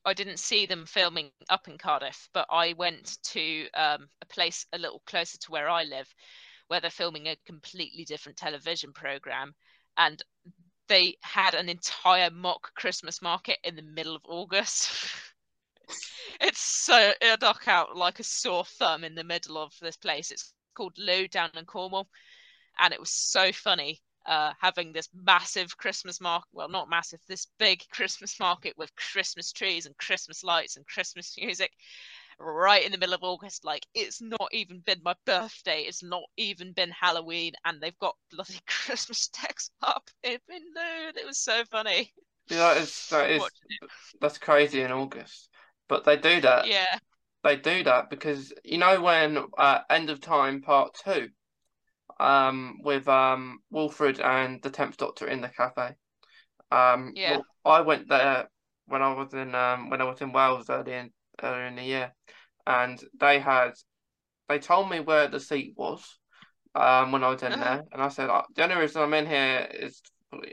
[0.04, 4.66] I didn't see them filming up in Cardiff, but I went to um, a place
[4.72, 6.12] a little closer to where I live,
[6.68, 9.54] where they're filming a completely different television program,
[9.96, 10.22] and
[10.88, 14.90] they had an entire mock Christmas market in the middle of August.
[16.40, 20.30] it's so it'll knock out like a sore thumb in the middle of this place.
[20.30, 22.08] It's called Looe down in Cornwall,
[22.78, 26.48] and it was so funny uh, having this massive Christmas market.
[26.52, 31.34] Well, not massive, this big Christmas market with Christmas trees and Christmas lights and Christmas
[31.38, 31.72] music
[32.38, 33.64] right in the middle of August.
[33.64, 38.16] Like, it's not even been my birthday, it's not even been Halloween, and they've got
[38.32, 41.12] bloody Christmas decks up in Loon.
[41.16, 42.12] It was so funny.
[42.48, 43.50] Yeah, that is that is
[44.20, 45.48] that's crazy in August.
[45.88, 46.66] But they do that.
[46.66, 46.98] Yeah,
[47.42, 51.28] They do that because you know when uh, End of Time Part Two,
[52.20, 55.94] um, with um Wilfred and the Tenth Doctor in the cafe.
[56.70, 57.24] Um, Yeah.
[57.24, 58.48] well, I went there
[58.86, 61.84] when I was in um when I was in Wales early in earlier in the
[61.84, 62.14] year,
[62.66, 63.72] and they had
[64.48, 66.18] they told me where the seat was,
[66.74, 67.60] um when I was in Uh-huh.
[67.60, 70.02] there, and I said "Uh, the only reason I'm in here is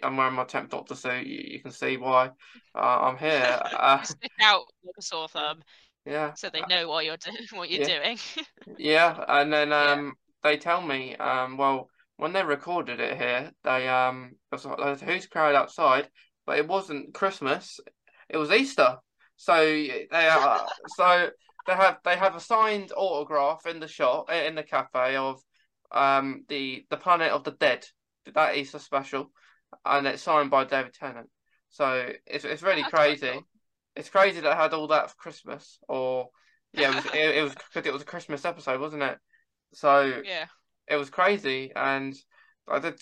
[0.04, 1.28] I'm wearing my Tenth Doctor suit.
[1.28, 2.32] You, you can see why
[2.76, 3.60] uh, I'm here.
[3.74, 5.64] Uh, stick out like a sore thumb,
[6.06, 6.34] yeah.
[6.34, 7.38] so they know what you're doing.
[7.54, 7.88] What you're Yeah.
[8.00, 8.20] doing.
[8.78, 13.88] Yeah, and then um they tell me um well when they recorded it here they
[13.88, 16.10] um was there was a huge crowd outside
[16.46, 17.80] but it wasn't Christmas
[18.30, 18.98] it was Easter.
[19.36, 21.30] So they are so
[21.68, 25.42] they have they have a signed autograph in the shop in the cafe of
[25.92, 27.86] um the the Planet of the Dead
[28.34, 29.32] that Easter special
[29.86, 31.30] and it's signed by David Tennant.
[31.70, 33.30] So it's it's really That's crazy.
[33.32, 33.48] cool.
[33.96, 36.30] it's crazy that I had all that for Christmas or
[36.74, 39.18] yeah it was it, it was because it was a Christmas episode wasn't it
[39.74, 40.46] so yeah.
[40.88, 42.16] it was crazy, and
[42.68, 43.00] I did.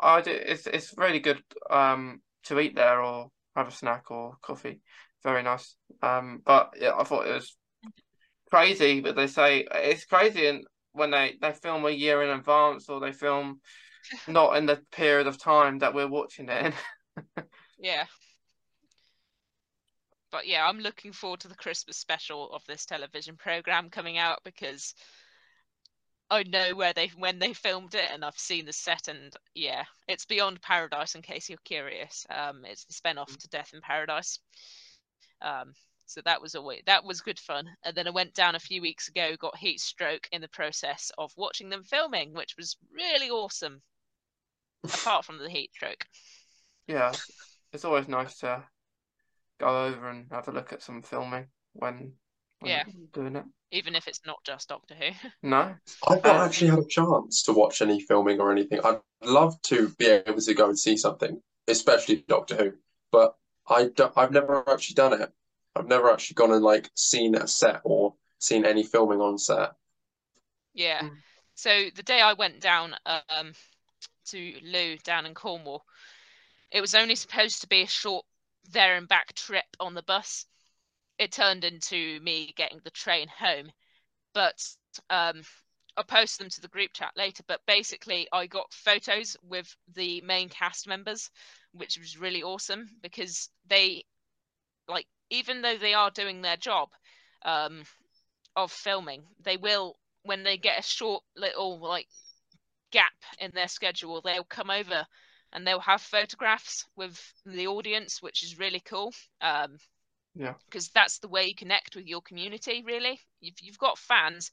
[0.00, 0.42] I did.
[0.46, 4.80] It's it's really good um to eat there or have a snack or coffee.
[5.22, 5.76] Very nice.
[6.02, 7.56] Um, but yeah, I thought it was
[8.50, 9.00] crazy.
[9.00, 13.00] But they say it's crazy, and when they they film a year in advance or
[13.00, 13.60] they film
[14.28, 17.44] not in the period of time that we're watching it in.
[17.84, 18.06] Yeah.
[20.30, 24.40] But yeah, I'm looking forward to the Christmas special of this television program coming out
[24.42, 24.94] because
[26.34, 29.84] I know where they when they filmed it and I've seen the set and yeah,
[30.08, 32.26] it's Beyond Paradise in case you're curious.
[32.28, 34.40] Um it's the spin off to Death in Paradise.
[35.40, 35.74] Um
[36.06, 37.68] so that was a that was good fun.
[37.84, 41.12] And then I went down a few weeks ago, got heat stroke in the process
[41.18, 43.80] of watching them filming, which was really awesome.
[44.82, 46.04] Apart from the heat stroke.
[46.88, 47.12] Yeah,
[47.72, 48.64] it's always nice to
[49.60, 52.14] go over and have a look at some filming when
[52.68, 52.84] Yeah.
[53.12, 53.44] doing it.
[53.70, 55.28] Even if it's not just Doctor Who.
[55.42, 55.74] No.
[56.06, 58.80] I've not Uh, actually had a chance to watch any filming or anything.
[58.84, 62.72] I'd love to be able to go and see something, especially Doctor Who,
[63.10, 63.34] but
[63.68, 65.32] I don't, I've never actually done it.
[65.74, 69.72] I've never actually gone and like seen a set or seen any filming on set.
[70.74, 71.02] Yeah.
[71.02, 71.16] Mm.
[71.54, 73.52] So the day I went down um,
[74.26, 75.84] to Looe down in Cornwall,
[76.70, 78.24] it was only supposed to be a short
[78.70, 80.46] there and back trip on the bus.
[81.18, 83.70] It turned into me getting the train home,
[84.32, 84.60] but
[85.10, 85.42] um,
[85.96, 87.42] I'll post them to the group chat later.
[87.46, 91.30] But basically, I got photos with the main cast members,
[91.72, 94.04] which was really awesome because they,
[94.88, 96.90] like, even though they are doing their job
[97.44, 97.84] um,
[98.56, 102.08] of filming, they will when they get a short little like
[102.90, 105.06] gap in their schedule, they'll come over
[105.52, 109.12] and they'll have photographs with the audience, which is really cool.
[109.40, 109.78] Um,
[110.34, 110.54] Yeah.
[110.66, 112.82] because that's the way you connect with your community.
[112.84, 114.50] Really, if you've got fans,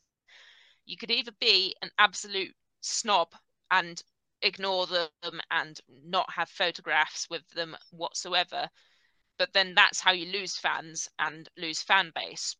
[0.86, 3.34] you could either be an absolute snob
[3.72, 4.02] and
[4.42, 5.10] ignore them
[5.50, 8.70] and not have photographs with them whatsoever,
[9.38, 12.56] but then that's how you lose fans and lose fan base.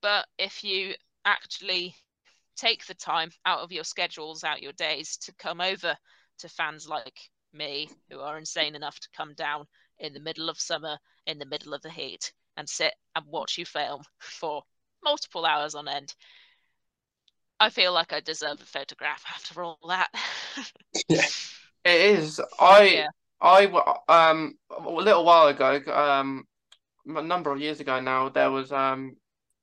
[0.00, 1.94] But if you actually
[2.56, 5.96] take the time out of your schedules, out your days to come over
[6.38, 9.66] to fans like me who are insane enough to come down
[9.98, 13.56] in the middle of summer, in the middle of the heat, and sit and watch
[13.56, 14.62] you film for
[15.02, 16.12] multiple hours on end.
[17.60, 20.10] I feel like I deserve a photograph after all that.
[21.08, 21.22] Yeah.
[21.84, 22.40] It is.
[22.58, 23.06] I Yeah.
[23.40, 23.66] I
[24.08, 26.44] um a little while ago, um
[27.06, 29.16] a number of years ago now, there was um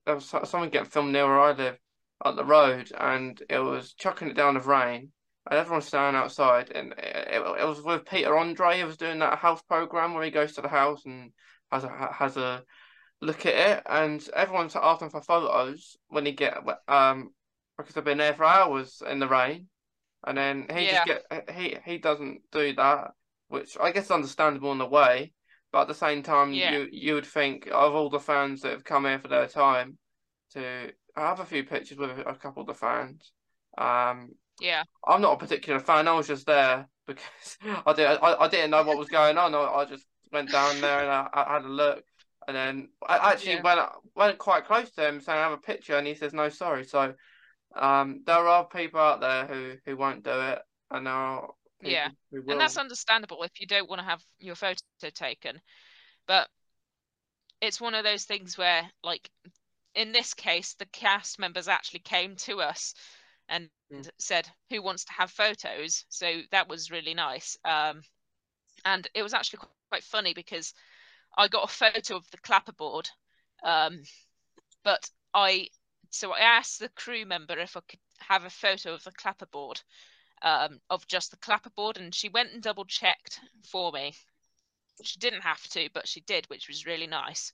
[0.05, 1.77] there was someone getting filmed near where I live
[2.23, 5.11] up the road, and it was chucking it down with rain,
[5.51, 8.77] and everyone's standing outside, and it, it, it was with Peter Andre.
[8.77, 11.31] He was doing that house program where he goes to the house and
[11.71, 12.63] has a has a
[13.21, 17.33] look at it, and everyone's asking for photos when he get um
[17.77, 19.67] because they've been there for hours in the rain,
[20.25, 20.87] and then he Yeah.
[20.87, 21.23] just get
[21.55, 23.11] he he doesn't do that,
[23.49, 25.33] which I guess is understandable in a way,
[25.71, 26.71] but at the same time Yeah.
[26.71, 29.97] you you would think of all the fans that have come here for their time
[30.51, 33.31] to have a few pictures with a couple of the fans.
[33.77, 34.83] Um, Yeah.
[35.05, 36.07] I'm not a particular fan.
[36.07, 39.53] I was just there because I did I, I didn't know what was going on.
[39.55, 42.03] I, I just went down there and I, I had a look,
[42.47, 43.61] and then I actually Yeah.
[43.61, 43.79] went
[44.15, 46.83] went quite close to him saying I have a picture, and he says no, sorry.
[46.85, 47.15] So,
[47.75, 50.59] um, there are people out there who who won't do it,
[50.91, 51.49] and there are
[51.81, 52.09] Yeah.
[52.49, 54.81] And that's understandable if you don't want to have your photo
[55.13, 55.61] taken.
[56.27, 56.49] But
[57.61, 59.29] it's one of those things where, like,
[59.95, 62.93] in this case, the cast members actually came to us
[63.49, 64.09] and Mm.
[64.19, 66.05] said, Who wants to have photos?
[66.09, 67.57] So that was really nice.
[67.65, 68.01] Um,
[68.83, 70.73] and it was actually quite funny because
[71.37, 73.09] I got a photo of the clapperboard.
[73.63, 74.03] Um,
[74.83, 75.69] but I,
[76.09, 79.81] so I asked the crew member if I could have a photo of the clapperboard
[80.41, 84.13] um, of just the clapperboard, and she went and double checked for me.
[85.03, 87.51] She didn't have to, but she did, which was really nice.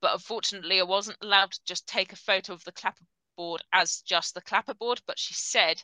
[0.00, 4.34] But unfortunately, I wasn't allowed to just take a photo of the clapperboard as just
[4.34, 5.00] the clapperboard.
[5.06, 5.82] But she said,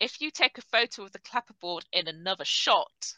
[0.00, 3.14] if you take a photo of the clapperboard in another shot,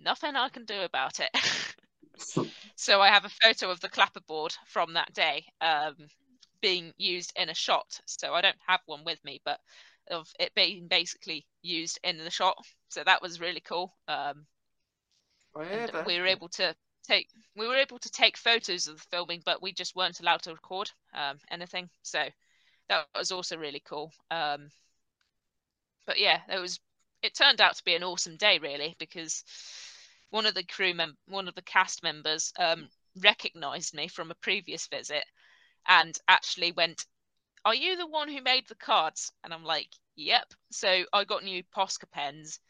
[0.00, 1.30] nothing I can do about it.
[2.76, 5.96] so I have a photo of the clapperboard from that day um,
[6.60, 8.00] being used in a shot.
[8.06, 9.60] So I don't have one with me, but
[10.10, 12.56] of it being basically used in the shot.
[12.88, 13.94] So that was really cool.
[14.08, 14.46] Um,
[15.54, 19.06] Oh, yeah, we were able to take we were able to take photos of the
[19.10, 21.90] filming, but we just weren't allowed to record um, anything.
[22.02, 22.28] So
[22.88, 24.12] that was also really cool.
[24.30, 24.70] Um,
[26.06, 26.80] but yeah, it was.
[27.22, 29.42] It turned out to be an awesome day, really, because
[30.30, 34.36] one of the crew mem- one of the cast members um, recognized me from a
[34.36, 35.24] previous visit,
[35.86, 37.06] and actually went,
[37.64, 41.44] "Are you the one who made the cards?" And I'm like, "Yep." So I got
[41.44, 42.60] new Posca pens,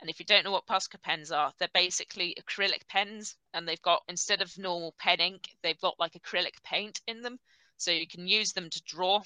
[0.00, 3.82] and if you don't know what Posca pens are, they're basically acrylic pens, and they've
[3.82, 7.38] got instead of normal pen ink, they've got like acrylic paint in them,
[7.76, 9.22] so you can use them to draw,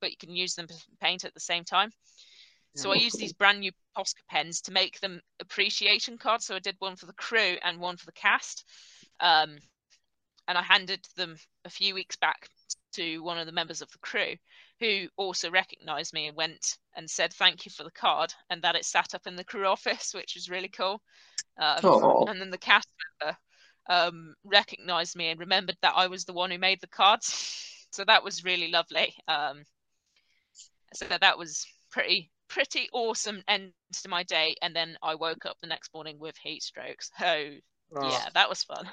[0.00, 1.90] but you can use them to paint at the same time.
[2.74, 3.02] So I Yeah.
[3.04, 6.46] used these brand new Posca pens to make them appreciation cards.
[6.46, 8.64] So I did one for the crew and one for the cast.
[9.20, 9.58] Um,
[10.48, 12.48] and I handed them a few weeks back
[12.92, 14.36] to one of the members of the crew
[14.80, 18.76] who also recognized me and went and said thank you for the card and that
[18.76, 21.02] it sat up in the crew office, which was really cool.
[21.58, 22.88] Um, Oh, and then the cast
[23.22, 23.38] member
[23.88, 27.60] um, recognized me and remembered that I was the one who made the cards.
[27.94, 29.14] So that was really lovely.
[29.28, 29.62] Um,
[30.94, 34.54] so that was pretty pretty awesome end to my day.
[34.62, 37.10] And then I woke up the next morning with heat strokes.
[37.18, 37.50] So
[37.96, 38.88] Oh, yeah, that was fun.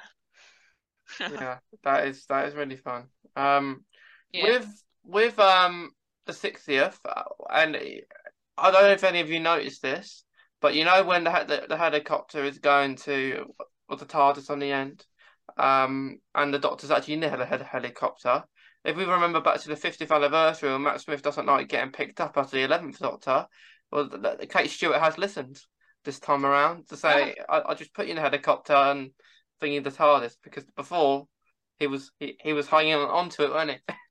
[1.31, 3.05] yeah, that is that is really fun.
[3.35, 3.85] Um,
[4.31, 4.43] Yeah.
[4.43, 5.91] with with um
[6.25, 10.23] the 60th, uh, and I don't know if any of you noticed this,
[10.61, 13.53] but you know when the the, the helicopter is going to
[13.89, 15.05] with the TARDIS on the end,
[15.57, 18.43] um, and the Doctor's actually in the heli- heli- helicopter.
[18.83, 22.19] If we remember back to the 50th anniversary, when Matt Smith doesn't like getting picked
[22.19, 23.47] up as the 11th Doctor,
[23.91, 25.59] well, the, the, Kate Stewart has listened
[26.03, 29.11] this time around to say, I, "I'll just put you in a helicopter and
[29.61, 31.27] thingy the TARDIS," because before
[31.77, 33.93] he was he, he was hanging on onto it, wasn't he?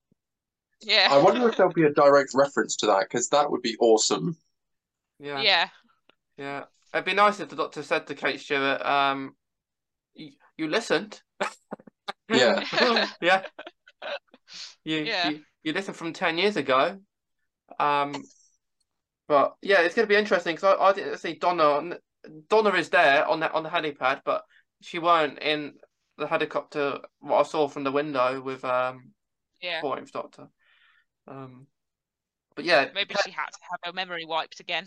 [0.82, 1.08] Yeah.
[1.10, 4.38] I wonder if there'll be a direct reference to that because that would be awesome.
[5.18, 5.42] Yeah.
[5.42, 5.68] yeah.
[6.40, 9.36] Yeah, it'd be nice if the doctor said to Kate Stewart, um,
[10.14, 11.20] you, you listened.
[12.30, 12.64] Yeah.
[13.20, 13.42] yeah.
[14.84, 15.28] You, Yeah.
[15.30, 16.98] you you listened from ten years ago.
[17.78, 18.14] Um,
[19.28, 21.98] but yeah, it's gonna be interesting because I, I didn't see Donna.
[22.48, 24.44] Donna is there on the on the helipad, but
[24.80, 25.74] she weren't in
[26.18, 26.98] the helicopter.
[27.20, 29.12] What I saw from the window with um
[29.60, 29.80] Yeah.
[29.82, 30.48] 14th Doctor.
[31.26, 31.66] Um,
[32.56, 34.86] but yeah, Maybe she had to have her memory wiped again.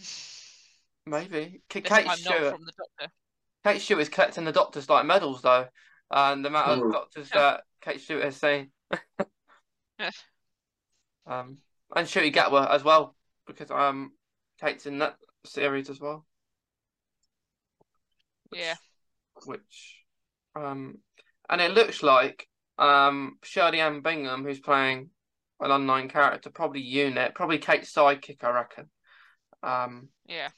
[1.06, 2.42] maybe K- Kate Stewart.
[2.42, 3.14] not from the doctor.
[3.64, 5.68] Kate Stewart is collecting the doctors like medals though,
[6.12, 8.72] and the amount of doctors that Kate Stewart has seen.
[11.28, 11.58] um,
[11.96, 13.16] and Ncuti Gatwa as well,
[13.48, 14.12] because um,
[14.60, 15.16] Kate's in that
[15.46, 16.26] series as well.
[18.52, 18.76] Yeah.
[19.46, 20.04] Which,
[20.56, 21.00] um,
[21.50, 25.10] and it looks like um Shirley Anne Bingham, who's playing
[25.60, 28.90] an unknown character, probably unit, probably Kate's sidekick, I reckon.
[29.62, 30.50] Um, Yeah.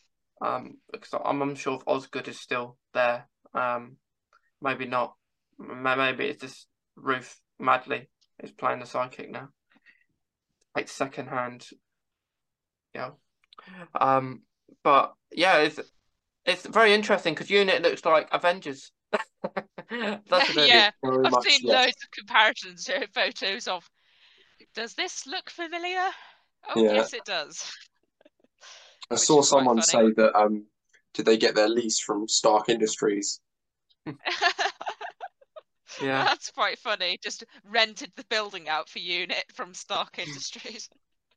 [0.41, 3.27] Um, because I'm unsure if Osgood is still there.
[3.53, 3.97] Um,
[4.61, 5.13] maybe not.
[5.57, 6.67] Maybe it's just
[6.97, 8.09] Ruth Madeley
[8.43, 9.49] is playing the sidekick now.
[10.75, 11.67] Like second hand.
[12.93, 13.11] Yeah.
[13.99, 14.41] Um,
[14.83, 15.79] but yeah, it's
[16.45, 18.91] it's very interesting because Unit looks like Avengers.
[19.89, 21.85] That's yeah, I've much, seen yes.
[21.85, 23.89] loads of comparisons, here, photos of.
[24.73, 26.09] Does this look familiar?
[26.75, 26.93] Oh yeah.
[26.93, 27.71] yes, it does.
[29.09, 30.35] I saw someone say that.
[30.35, 30.65] Um,
[31.13, 33.39] did they get their lease from Stark Industries?
[36.01, 37.17] Yeah, that's quite funny.
[37.23, 40.89] Just rented the building out for Unit from Stark Industries.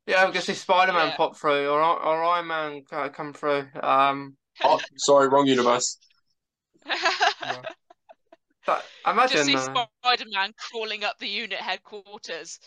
[0.06, 1.16] Yeah, I'm gonna see Spider Man yeah.
[1.16, 2.82] pop through or or Iron Man
[3.12, 3.66] come through.
[3.82, 5.98] Um, oh, sorry, wrong universe.
[6.86, 7.62] yeah.
[8.66, 9.86] But imagine just see uh...
[10.02, 12.58] Spider Man crawling up the unit headquarters,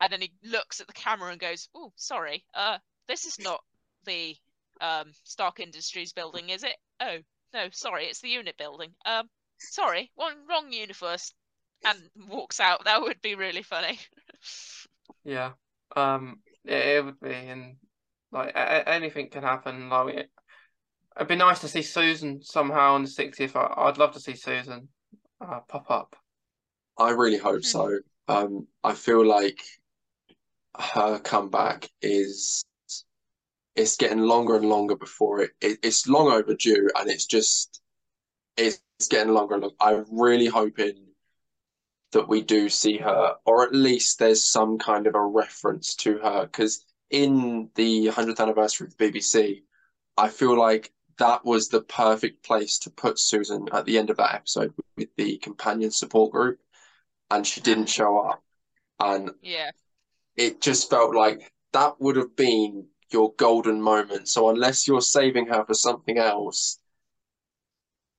[0.00, 2.78] and then he looks at the camera and goes, "Oh, sorry, uh,
[3.08, 3.60] this is not
[4.04, 4.36] the
[4.80, 6.76] um, Stark Industries building, is it?
[7.00, 7.18] Oh,
[7.52, 8.90] no, sorry, it's the unit building.
[9.04, 9.28] Um,
[9.58, 11.32] sorry, one wrong universe,
[11.84, 12.84] and walks out.
[12.84, 13.98] That would be really funny.
[15.24, 15.52] yeah,
[15.96, 17.76] um, it, it would be, and
[18.32, 19.88] like a- anything can happen.
[19.88, 20.30] Like it,
[21.16, 23.56] it'd be nice to see Susan somehow on the 60th.
[23.56, 24.88] I, would love to see Susan
[25.40, 26.16] uh, pop up.
[26.98, 27.98] I really hope so.
[28.28, 28.34] Hmm.
[28.34, 29.60] Um, I feel like
[30.78, 32.62] her comeback is
[33.76, 37.80] it's getting longer and longer before it, it it's long overdue and it's just
[38.56, 39.76] it's getting longer and longer.
[39.80, 41.06] I'm really hoping
[42.12, 46.18] that we do see her, or at least there's some kind of a reference to
[46.18, 46.42] her.
[46.42, 49.62] Because in the 100th anniversary of the BBC,
[50.16, 54.16] I feel like that was the perfect place to put Susan at the end of
[54.16, 56.58] that episode with the companion support group,
[57.30, 58.42] and she didn't show up.
[58.98, 59.70] And yeah,
[60.36, 64.28] it just felt like that would have been your golden moment.
[64.28, 66.79] So unless you're saving her for something else,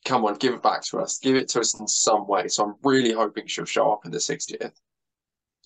[0.05, 1.19] come on, give it back to us.
[1.19, 2.47] Give it to us in some way.
[2.47, 4.73] So I'm really hoping she'll show up in the 60th.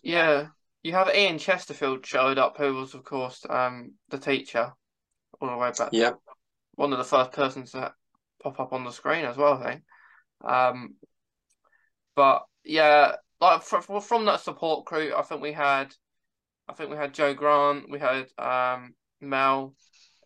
[0.04, 0.48] Yeah.
[0.84, 4.72] You have Ian Chesterfield showed up, who was, of course, um, the teacher
[5.42, 5.90] all the way back.
[5.92, 6.12] Yeah.
[6.76, 7.94] One of the first persons that
[8.44, 9.84] pop up on the screen as well, I think.
[10.44, 10.96] Um,
[12.16, 15.96] but yeah, like from, from that support crew, I think we had,
[16.68, 19.74] I think we had Jo Grant, we had um, Mel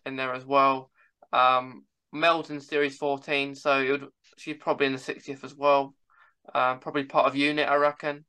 [0.04, 0.90] in there as well.
[1.32, 4.06] Um, Mel's in Series 14, so would,
[4.36, 5.94] she's probably in the 60th as well.
[6.54, 8.24] Um, probably part of Unit, I reckon,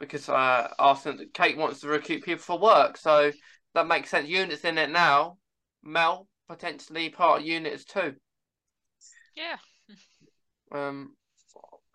[0.00, 3.32] because uh, Arsenal, Kate wants to recruit people for work, so
[3.74, 4.28] that makes sense.
[4.28, 5.38] Unit's in it now.
[5.82, 8.14] Mel potentially part of Unit too.
[9.36, 9.56] Yeah.
[10.74, 11.14] Um,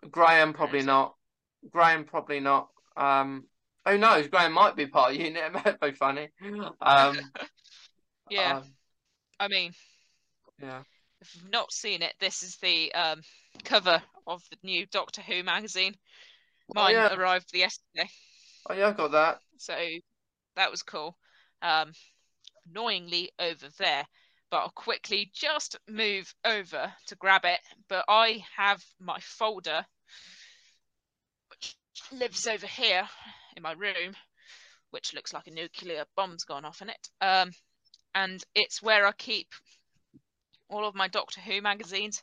[0.08, 1.16] Graham probably not.
[1.68, 2.68] Graham probably not.
[2.96, 3.48] Um,
[3.84, 4.28] who knows?
[4.28, 5.42] Graham might be part of Unit.
[5.46, 6.28] It might be funny.
[6.80, 7.18] Um,
[8.30, 8.58] yeah.
[8.58, 8.62] Um,
[9.40, 9.72] I mean,
[10.62, 10.82] yeah.
[11.20, 13.22] If you've not seen it, this is the um,
[13.64, 15.94] cover of the new Doctor Who magazine.
[16.70, 17.14] Oh, Mine oh, yeah.
[17.14, 18.08] arrived yesterday.
[18.68, 19.40] Oh yeah, I got that.
[19.56, 19.74] So
[20.56, 21.16] that was cool.
[21.62, 21.92] Um,
[22.68, 24.06] annoyingly over there,
[24.50, 27.60] but I'll quickly just move over to grab it.
[27.88, 29.84] But I have my folder,
[31.50, 31.76] which
[32.12, 33.08] lives over here
[33.56, 34.14] in my room,
[34.90, 37.08] which looks like a nuclear bomb's gone off in it.
[37.20, 37.50] Um,
[38.14, 39.48] and it's where I keep
[40.68, 42.22] all of my Doctor Who magazines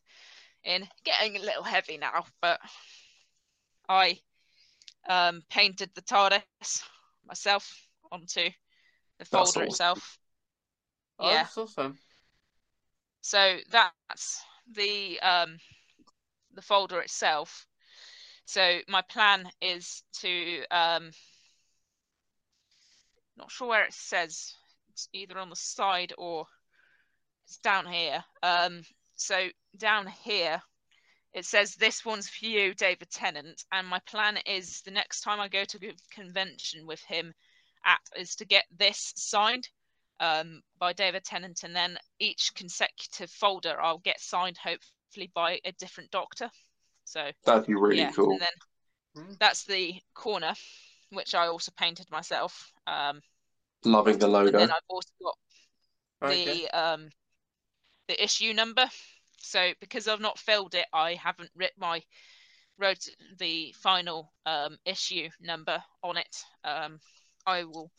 [0.63, 0.87] in.
[1.03, 2.59] Getting a little heavy now, but
[3.87, 4.19] I
[5.07, 6.83] um, painted the TARDIS
[7.27, 7.71] myself
[8.11, 8.49] onto
[9.19, 9.63] the folder awesome.
[9.63, 10.17] itself.
[11.19, 11.97] Oh, yeah, that's awesome.
[13.21, 15.57] So that's the um,
[16.53, 17.65] the folder itself.
[18.45, 21.09] So my plan is to um,
[23.37, 24.53] not sure where it says
[24.91, 26.45] it's either on the side or
[27.45, 28.23] it's down here.
[28.43, 28.81] Um,
[29.15, 30.61] so down here,
[31.33, 33.63] it says this one's for you, David Tennant.
[33.71, 37.33] And my plan is the next time I go to a convention with him
[37.85, 39.67] at is to get this signed
[40.19, 45.71] um, by David Tennant, and then each consecutive folder I'll get signed hopefully by a
[45.73, 46.49] different doctor.
[47.03, 48.31] So that'd be really yeah, cool.
[48.31, 49.33] And then hmm.
[49.39, 50.53] that's the corner,
[51.11, 52.71] which I also painted myself.
[52.87, 53.21] Um,
[53.83, 54.47] Loving the logo.
[54.47, 56.45] And then I've also got okay.
[56.45, 57.09] the um
[58.07, 58.85] the issue number.
[59.37, 62.01] So because I've not filled it, I haven't written my
[62.77, 63.07] wrote
[63.39, 66.43] the final um, issue number on it.
[66.63, 66.99] Um,
[67.45, 67.91] I will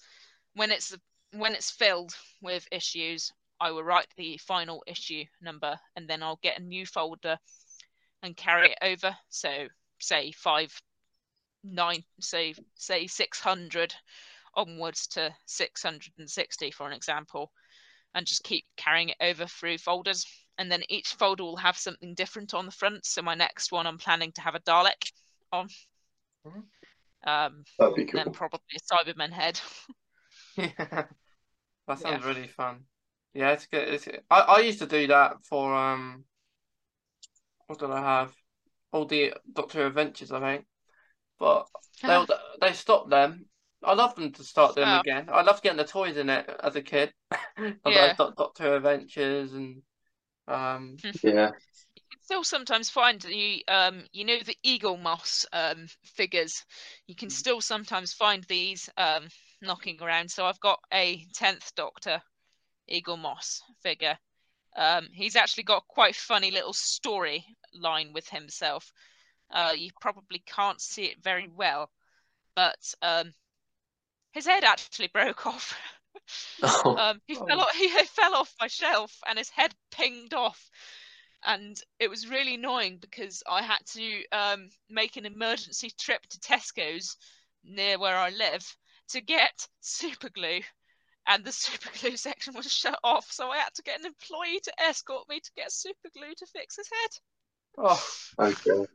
[0.54, 0.94] when it's
[1.32, 6.40] when it's filled with issues, I will write the final issue number, and then I'll
[6.42, 7.38] get a new folder
[8.22, 9.16] and carry it over.
[9.28, 10.72] So say five
[11.64, 13.94] nine say say 600
[14.54, 17.50] onwards to 660 for an example
[18.16, 20.26] and just keep carrying it over through folders.
[20.58, 23.04] And then each folder will have something different on the front.
[23.04, 25.12] So my next one, I'm planning to have a Dalek
[25.52, 25.68] on.
[26.44, 26.64] Mhm.
[27.24, 28.22] Um, That'd be cool.
[28.22, 29.60] then probably a Cyberman head.
[30.56, 31.04] Yeah,
[31.86, 32.34] that sounds Yeah.
[32.34, 32.84] really fun.
[33.34, 33.88] Yeah, it's good.
[33.88, 36.24] It's I, I used to do that for um,
[37.66, 38.34] what did I have?
[38.92, 40.66] All the Doctor Adventures, I think.
[41.38, 41.66] But
[42.02, 42.24] they
[42.60, 43.46] they stopped them.
[43.84, 44.94] I love them to start them Oh.
[44.94, 45.28] again.
[45.30, 47.12] I loved getting the toys in it as a kid.
[47.84, 48.14] Of those Yeah.
[48.14, 49.82] Doc- Doctor Adventures and
[50.48, 51.52] um, Yeah.
[51.96, 56.64] You can still sometimes find the um you know the Eaglemoss um figures
[57.06, 57.32] you can Mm.
[57.38, 59.28] still sometimes find these um
[59.62, 62.22] knocking around so i've got a 10th doctor
[62.90, 64.18] Eaglemoss figure
[64.76, 68.92] um he's actually got quite a funny little story line with himself
[69.50, 71.90] uh you probably can't see it very well
[72.54, 73.32] but um
[74.36, 75.76] his head actually broke off
[76.96, 77.60] um, he fell Oh.
[77.60, 77.72] off.
[77.76, 80.70] He fell off my shelf, and his head pinged off,
[81.44, 86.38] and it was really annoying because I had to um, make an emergency trip to
[86.40, 87.16] Tesco's
[87.64, 88.64] near where I live
[89.10, 90.60] to get super glue,
[91.26, 94.60] and the super glue section was shut off, so I had to get an employee
[94.60, 97.10] to escort me to get super glue to fix his head.
[97.78, 98.06] oh,
[98.38, 98.86] Okay.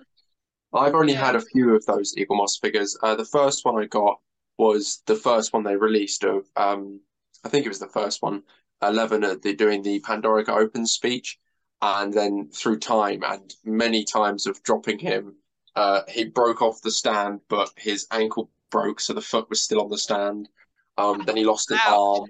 [0.74, 1.16] I've only Yeah.
[1.16, 2.98] had a few of those Eaglemoss figures.
[3.04, 4.20] Uh, the first one I got
[4.62, 7.02] was the first one they released of, um,
[7.44, 8.44] I think it was the first one.
[8.80, 11.40] Eleven at the doing the Pandorica Open speech,
[11.82, 15.36] and then through time and many times of dropping him,
[15.76, 19.82] uh, he broke off the stand, but his ankle broke, so the foot was still
[19.82, 20.48] on the stand.
[20.96, 22.30] Um, then he lost an arm.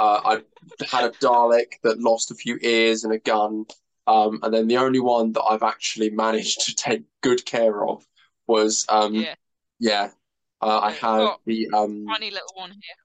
[0.00, 3.66] Uh, I had a Dalek that lost a few ears and a gun.
[4.08, 8.04] Um, and then the only one that I've actually managed to take good care of
[8.48, 9.34] was um, Yeah,
[9.78, 10.10] yeah.
[10.62, 12.96] Uh, I have the um, tiny little one here.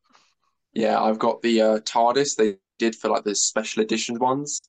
[0.74, 4.62] yeah, I've got the uh, TARDIS they did for like the special edition ones,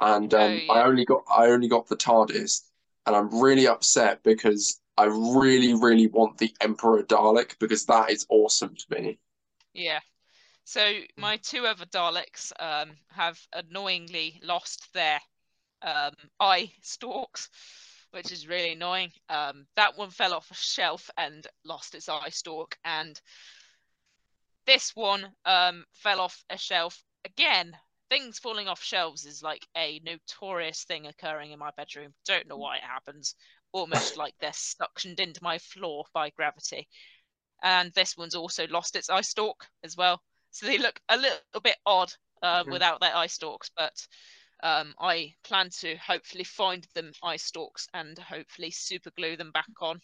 [0.00, 2.62] and Oh, um, I only got I only got the TARDIS,
[3.06, 8.26] and I'm really upset because I really really want the Emperor Dalek because that is
[8.28, 9.18] awesome to me.
[9.72, 10.00] Yeah.
[10.64, 15.20] So my two other Daleks um, have annoyingly lost their
[15.82, 17.48] um, eye stalks,
[18.12, 19.12] which is really annoying.
[19.28, 23.20] Um, that one fell off a shelf and lost its eye stalk, and
[24.66, 27.76] this one um, fell off a shelf again.
[28.08, 32.14] Things falling off shelves is like a notorious thing occurring in my bedroom.
[32.24, 33.34] Don't know why it happens.
[33.72, 36.88] Almost like they're suctioned into my floor by gravity.
[37.62, 40.22] And this one's also lost its eye stalk as well.
[40.50, 42.70] So they look a little bit odd uh, Mhm.
[42.70, 44.06] without their eye stalks, but
[44.62, 49.68] um, I plan to hopefully find them eye stalks and hopefully super glue them back
[49.80, 50.00] on.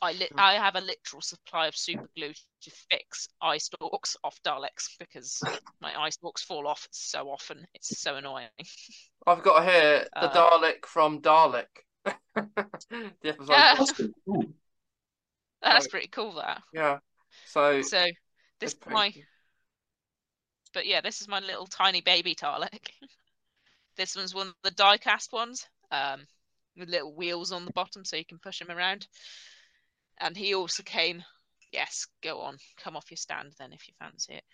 [0.00, 0.30] I li-.
[0.36, 5.42] I have a literal supply of super glue to fix eye stalks off Daleks because
[5.80, 7.66] my eye stalks fall off so often.
[7.74, 8.48] It's so annoying.
[9.26, 11.66] I've got here the Uh, Dalek from Dalek.
[12.34, 13.50] The episode.
[13.50, 13.74] Yeah.
[13.74, 14.44] That's pretty cool.
[15.62, 15.90] That's Right.
[15.90, 16.32] pretty cool.
[16.34, 16.98] That Yeah.
[17.46, 18.06] So so
[18.60, 19.22] this is my cool.
[20.72, 22.90] but yeah, this is my little tiny baby Dalek.
[23.98, 26.26] this one's one of the die-cast ones, um,
[26.76, 29.06] with little wheels on the bottom so you can push him around.
[30.18, 31.22] And he also came,
[31.72, 34.44] yes, go on, come off your stand then if you fancy it.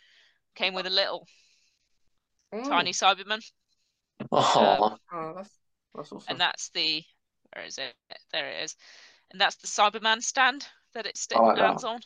[0.57, 1.26] Came with a little
[2.53, 2.68] Mm.
[2.68, 3.42] tiny Cyberman,
[4.30, 4.97] Aw.
[5.12, 5.59] Oh, that's
[5.92, 6.26] that's awesome.
[6.28, 7.03] and that's the
[7.53, 7.95] where is it?
[8.32, 8.76] There it is,
[9.32, 11.80] and that's the Cyberman stand that it I like that.
[11.80, 12.01] stands on.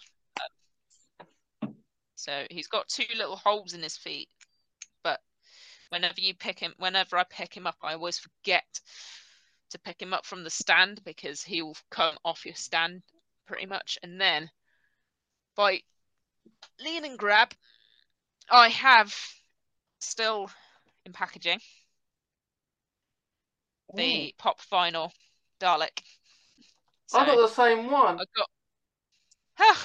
[2.16, 4.37] So he's got two little holes in his feet, but
[5.90, 8.80] whenever you pick him, whenever I pick him up, I always forget
[9.70, 13.02] to pick him up from the stand because he will come off your stand
[13.46, 14.50] pretty much, and then
[15.56, 15.80] by
[16.80, 17.52] lean and grab,
[18.50, 19.14] I have
[20.00, 20.50] still
[21.04, 21.60] in packaging
[23.94, 25.10] the pop vinyl
[25.60, 26.02] Dalek.
[27.06, 28.20] So I got the same one.
[28.20, 28.48] I got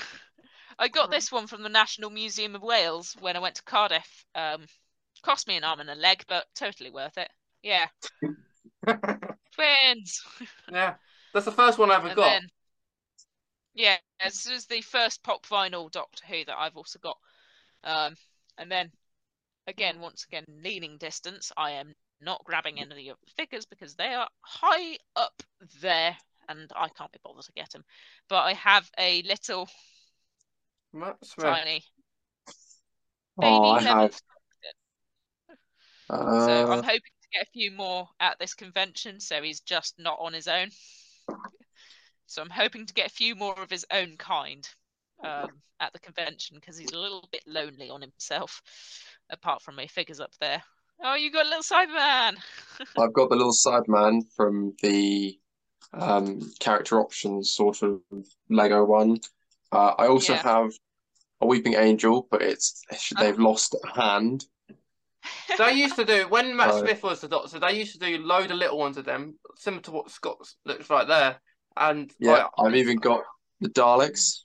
[0.79, 4.25] I got this one from the National Museum of Wales when I went to Cardiff.
[4.35, 4.65] Um,
[5.23, 7.29] cost me an arm and a leg, but totally worth it.
[7.63, 7.87] Yeah,
[9.55, 10.21] twins.
[10.71, 10.95] yeah,
[11.33, 12.25] that's the first one I ever and got.
[12.25, 12.41] then,
[13.73, 17.17] yeah, this is the first pop vinyl Doctor Who that I've also got.
[17.83, 18.15] Um,
[18.57, 18.91] and then,
[19.67, 21.51] again, once again, leaning distance.
[21.57, 25.41] I am not grabbing any of the figures because they are high up
[25.81, 26.15] there,
[26.49, 27.83] and I can't be bothered to get them.
[28.29, 29.69] But I have a little
[30.93, 31.45] Matt Smith.
[31.45, 31.83] tiny
[33.37, 34.21] Oh, baby I seventh
[36.17, 36.43] have.
[36.43, 39.95] So I'm Uh, hoping to get a few more at this convention, so he's just
[39.99, 40.69] not on his own.
[42.25, 44.67] So I'm hoping to get a few more of his own kind
[45.23, 48.61] um, at the convention because he's a little bit lonely on himself.
[49.29, 50.63] apart from my figures up there.
[51.03, 52.37] Oh, you got a little Cyberman.
[52.97, 55.37] I've got the little Cyberman from the
[55.93, 58.01] um, character options sort of
[58.49, 59.19] Lego one.
[59.71, 60.41] Uh, I also Yeah.
[60.41, 60.71] have
[61.41, 62.81] a Weeping Angel, but it's
[63.19, 63.43] they've Oh.
[63.43, 64.45] lost a hand.
[65.57, 66.79] They used to do when Matt Oh.
[66.81, 67.59] Smith was the doctor.
[67.59, 70.89] They used to do load of little ones of them, similar to what Scott looks
[70.89, 71.37] like there.
[71.77, 73.23] And Yeah, I, I've even got
[73.61, 74.39] the Daleks.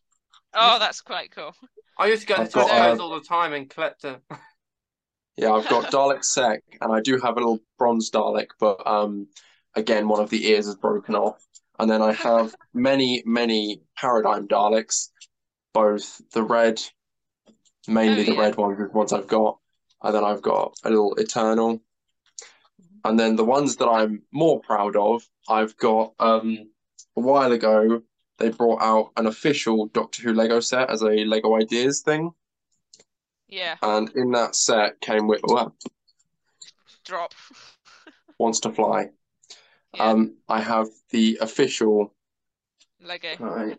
[0.55, 1.55] Oh, that's quite cool.
[1.99, 4.20] I used to go to I've got, Tesco's uh, all the time and collect them.
[5.37, 9.29] Yeah, I've got Dalek Sec, and I do have a little bronze Dalek, but um,
[9.76, 11.41] again, one of the ears is broken off.
[11.79, 15.11] And then I have many, many Paradigm Daleks,
[15.72, 16.83] both the red,
[17.87, 18.41] mainly Oh, the yeah.
[18.41, 19.59] red ones, the ones I've got,
[20.03, 21.80] and then I've got a little Eternal.
[23.05, 26.70] And then the ones that I'm more proud of, I've got um,
[27.16, 28.03] a while ago,
[28.38, 32.32] they brought out an official Doctor Who Lego set as a Lego Ideas thing.
[33.49, 35.74] Yeah, And in that set came with, well,
[37.05, 37.32] drop.
[38.38, 39.09] Wants to Fly.
[39.94, 42.14] Yeah, Um, I have the official.
[43.01, 43.36] Lego.
[43.38, 43.78] Right.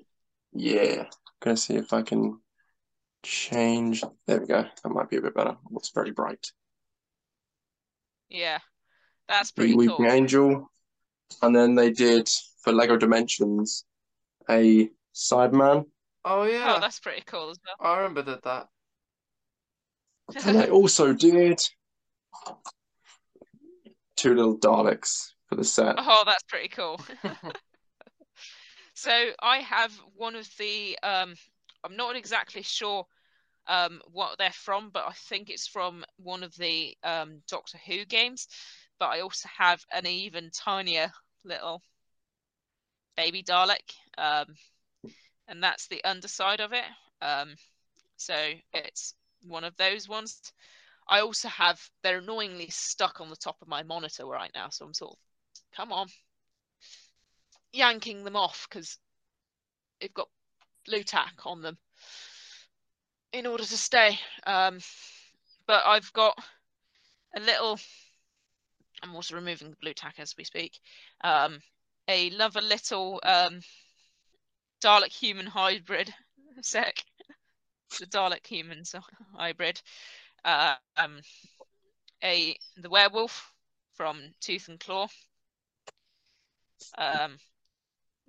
[0.54, 1.06] Yeah.
[1.40, 2.42] Gonna see if I can
[3.24, 4.04] change.
[4.28, 4.66] There we go.
[4.84, 5.52] That might be a bit better.
[5.52, 6.52] It looks very bright.
[8.30, 8.60] Yeah,
[9.28, 10.12] that's The pretty Weeping cool.
[10.12, 10.72] Angel,
[11.42, 12.30] and then they did
[12.64, 13.86] for Lego Dimensions
[14.50, 15.86] a Cyberman,
[16.26, 17.92] Oh Oh, yeah, that's pretty cool as well.
[17.92, 18.68] I remember did that.
[20.46, 21.60] and they also did
[24.16, 25.96] two little Daleks for the set.
[25.98, 27.00] Oh, that's pretty cool.
[28.94, 31.36] So I have one of the um
[31.84, 33.06] I'm not exactly sure
[33.68, 38.06] um what they're from, but I think it's from one of the um Doctor Who
[38.06, 38.48] games.
[39.00, 41.12] But I also have an even tinier
[41.44, 41.82] little
[43.16, 43.94] baby Dalek.
[44.18, 44.46] Um
[45.48, 46.86] and that's the underside of it.
[47.22, 47.56] Um
[48.18, 48.36] so
[48.74, 49.14] it's
[49.44, 50.54] one of those ones.
[51.08, 54.86] I also have they're annoyingly stuck on the top of my monitor right now, so
[54.86, 55.18] I'm sort of
[55.76, 56.08] come on
[57.72, 58.98] yanking them off because
[60.00, 60.30] they've got
[60.90, 61.78] blue tack on them
[63.32, 64.20] in order to stay.
[64.46, 64.80] Um,
[65.68, 66.38] but I've got
[67.36, 67.80] a little.
[69.04, 70.80] I'm also removing the blue tack as we speak.
[71.22, 71.60] Um,
[72.08, 73.62] a another little um,
[74.84, 76.14] Dalek human hybrid
[76.62, 77.04] sec.
[78.00, 79.02] The Dalek human so-
[79.36, 79.82] hybrid.
[80.44, 81.20] Uh, um,
[82.24, 83.54] a the werewolf
[83.94, 85.08] from Tooth and Claw.
[86.98, 87.38] Um,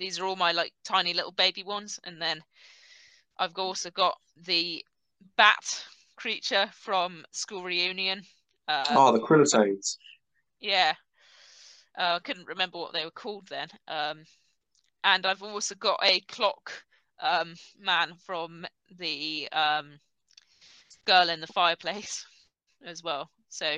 [0.00, 2.42] these are all my like tiny little baby ones, and then
[3.38, 4.84] I've also got the
[5.36, 5.84] bat
[6.16, 8.22] creature from School Reunion.
[8.66, 9.98] Um, Oh, the Krillitanes.
[10.60, 10.94] yeah,
[11.98, 13.68] uh, I couldn't remember what they were called then.
[13.86, 14.24] Um,
[15.04, 16.72] and I've also got a clock
[17.20, 18.66] um, man from
[18.98, 19.98] the um,
[21.06, 22.24] Girl in the Fireplace
[22.84, 23.30] as well.
[23.48, 23.76] So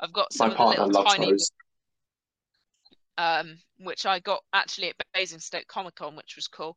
[0.00, 1.52] I've got some My of the little tiny those.
[3.18, 6.76] Um, which I got actually at Basingstoke Comic Con, which was cool.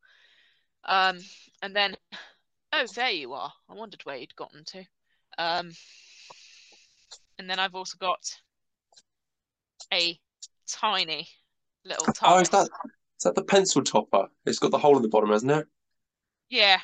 [0.86, 1.20] Um,
[1.62, 1.96] and then,
[2.74, 3.54] oh, there you are.
[3.70, 4.80] I wondered where you'd gotten to.
[5.38, 5.72] Um,
[7.38, 8.20] and then I've also got
[9.94, 10.20] a
[10.68, 11.28] tiny
[11.86, 12.70] little Oh, is that
[13.18, 14.28] is that the pencil topper?
[14.46, 15.68] It's got the hole in the bottom, hasn't it?
[16.50, 16.80] Yeah,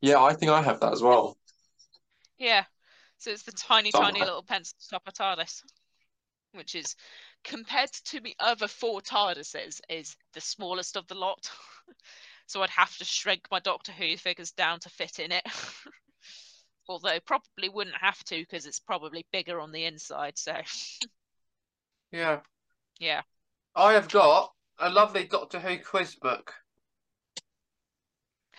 [0.00, 1.38] Yeah, I think I have that as well.
[2.38, 2.64] yeah.
[3.18, 4.12] So it's the tiny, Somewhere.
[4.12, 5.62] tiny little pencil stopper TARDIS,
[6.52, 6.96] which is
[7.44, 11.50] compared to the other four TARDISes, is the smallest of the lot.
[12.46, 15.44] so I'd have to shrink my Doctor Who figures down to fit in it.
[16.88, 20.36] Although probably wouldn't have to because it's probably bigger on the inside.
[20.36, 20.56] So
[22.12, 22.40] Yeah,
[22.98, 23.22] yeah.
[23.74, 26.52] I have got a lovely Doctor Who quiz book,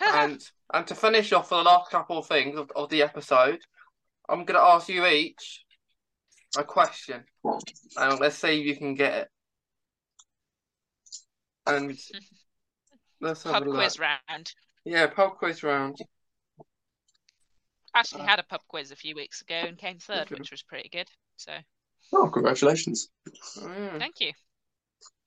[0.00, 0.40] and
[0.72, 3.60] and to finish off for the last couple of things of, of the episode,
[4.28, 5.64] I'm going to ask you each
[6.56, 7.24] a question,
[7.96, 9.28] and let's see if you can get it.
[11.66, 11.96] And
[13.20, 13.76] let's have pub a look.
[13.76, 14.52] quiz round.
[14.84, 15.96] Yeah, pub quiz round.
[17.94, 20.62] Actually Uh, had a pub quiz a few weeks ago and came third, which was
[20.62, 21.08] pretty good.
[21.36, 21.52] So
[22.12, 23.08] Oh, congratulations.
[23.60, 23.98] Oh, yeah.
[23.98, 24.32] thank you.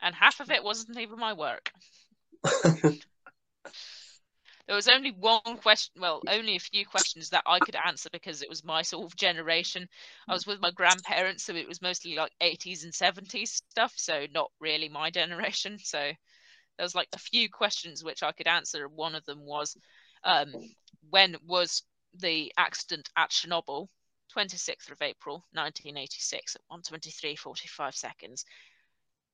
[0.02, 1.72] And half of it wasn't even my work.
[4.68, 8.42] There was only one question, well, only a few questions that I could answer because
[8.42, 9.88] it was my sort of generation.
[10.28, 14.26] I was with my grandparents, so it was mostly like 80s and 70s stuff, so
[14.34, 15.78] not really my generation.
[15.86, 18.88] So there was like a few questions which I could answer.
[18.88, 19.78] One of them was,
[20.24, 20.52] um,
[21.10, 21.84] when was
[22.16, 23.88] the accident at Chernobyl?
[24.34, 28.46] 26th of April, 1986 at 123.45 seconds.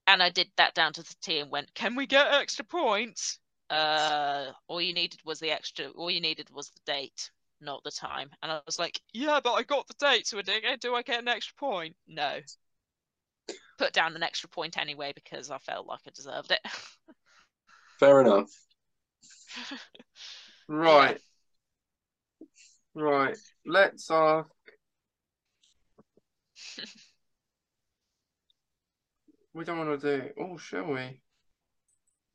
[0.06, 3.40] And I did that down to the T and went, can we get extra points?
[3.72, 7.92] Uh all you needed was the extra all you needed was the date not the
[7.92, 8.30] time.
[8.42, 11.28] And I was like, yeah, but I got the date, so do I get an
[11.28, 11.96] extra point?
[12.08, 12.40] No.
[13.78, 16.60] Put down an extra point anyway because I felt like I deserved it.
[18.00, 18.50] Fair enough.
[20.68, 21.20] Right.
[22.94, 23.36] Right.
[23.66, 24.48] Let's ask.
[29.54, 30.30] we don't want to do.
[30.40, 31.20] Oh, shall we?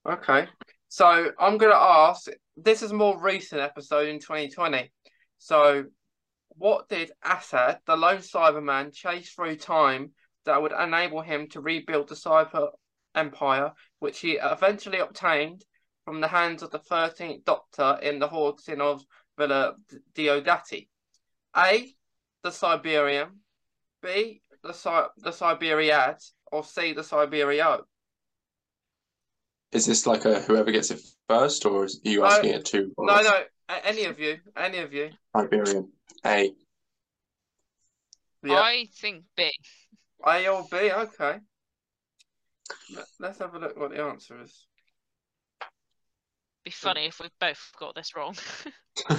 [0.07, 0.49] Okay.
[0.89, 2.27] So I'm going to ask.
[2.57, 4.91] This is a more recent episode in 2020.
[5.39, 5.85] So,
[6.51, 10.13] what did Ashad, the lone Cyberman, chase through time
[10.47, 12.71] that would enable him to rebuild the Cyber
[13.15, 15.65] Empire, which he eventually obtained
[16.05, 19.03] from the hands of the 13th Doctor in the Haunting of
[19.37, 19.75] Villa
[20.15, 20.89] Diodati?
[21.57, 21.95] A.
[22.43, 23.31] The Cyberium.
[24.03, 24.41] B.
[24.63, 26.23] The, Cy- the Cyberiad.
[26.53, 26.93] Or C.
[26.93, 27.83] The Cyberio.
[29.73, 32.27] Is this like a whoever gets it first, or is, are you No.
[32.27, 32.93] asking it to?
[32.99, 33.45] No, no.
[33.85, 34.39] Any of you.
[34.57, 35.11] Any of you.
[35.35, 35.93] Iberian.
[36.25, 36.53] A.
[38.45, 38.61] Yeah.
[38.61, 39.51] I think B.
[40.25, 40.77] A or B.
[40.93, 41.41] Okay.
[42.95, 44.67] Let- Let's have a look what the answer is.
[46.65, 48.37] Be funny if we both got this wrong.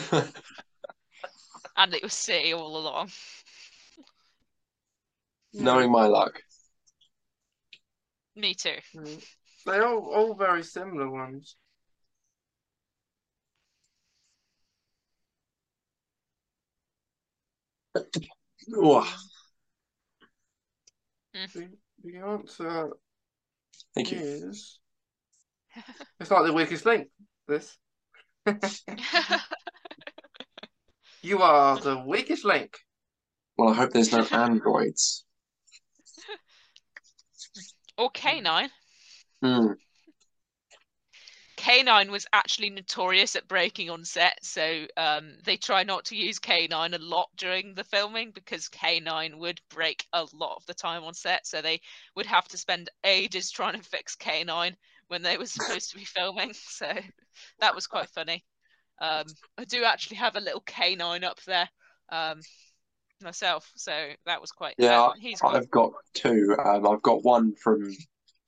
[1.78, 3.10] and it was C all along.
[5.54, 6.42] Knowing my luck.
[8.36, 8.76] Me too.
[8.96, 9.24] Mm.
[9.68, 11.58] They're all, all very similar ones.
[18.74, 19.14] Oh,
[21.34, 21.70] The,
[22.04, 22.92] the answer
[23.94, 24.20] thank you.
[24.20, 24.80] is.
[26.20, 27.10] It's like the weakest link.
[27.48, 27.78] This.
[31.22, 32.78] You are the weakest link.
[33.58, 35.26] Well, I hope there's no androids.
[37.98, 38.70] or K9.
[39.42, 39.74] Hmm.
[41.58, 46.40] K9 was actually notorious at breaking on set, so um, they try not to use
[46.40, 51.04] K9 a lot during the filming because K9 would break a lot of the time
[51.04, 51.48] on set.
[51.48, 51.82] So they
[52.16, 54.76] would have to spend ages trying to fix K9
[55.08, 56.54] when they were supposed to be filming.
[56.70, 56.92] So
[57.60, 58.46] that was quite funny.
[59.02, 59.26] Um,
[59.58, 61.70] I do actually have a little K9 up there
[62.10, 62.40] um,
[63.22, 64.76] myself, so that was quite.
[64.78, 66.56] Yeah, uh, he's I've got two.
[66.64, 67.96] Um, I've got one from,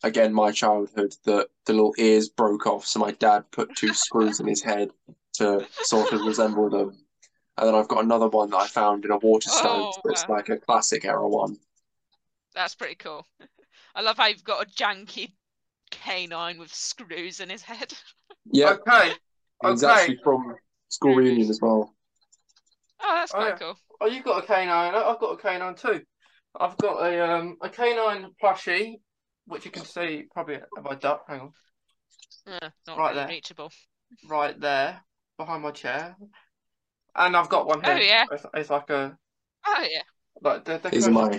[0.03, 4.39] again, my childhood that the little ears broke off, so my dad put two screws
[4.39, 4.91] in his head
[5.33, 7.05] to sort of resemble them.
[7.57, 10.23] And then I've got another one that I found in a water stove Oh, that's
[10.23, 10.29] wow.
[10.29, 11.57] like a classic era one.
[12.53, 13.25] That's pretty cool.
[13.95, 15.33] I love how you've got a janky
[15.91, 17.93] K9 with screws in his head.
[18.51, 19.15] Yeah, Okay.
[19.61, 19.83] it's Okay.
[19.83, 20.55] actually from
[20.89, 21.93] school reunion as well.
[23.01, 23.55] Oh, that's Oh, yeah.
[23.57, 23.77] cool.
[24.01, 24.95] Oh, you've got a K9.
[24.95, 26.03] I've got a K9 too.
[26.59, 29.01] I've got a um a K9 plushie,
[29.49, 31.23] which you can see probably if I duck.
[31.27, 31.51] Hang on,
[32.47, 33.27] Uh, not Right really there.
[33.27, 33.71] reachable.
[34.29, 35.01] right there
[35.37, 36.15] behind my chair,
[37.15, 37.93] and I've got one here.
[37.93, 38.25] Oh yeah.
[38.31, 39.17] It's, it's like a
[39.67, 40.01] Oh yeah.
[40.41, 41.31] like the, the These are.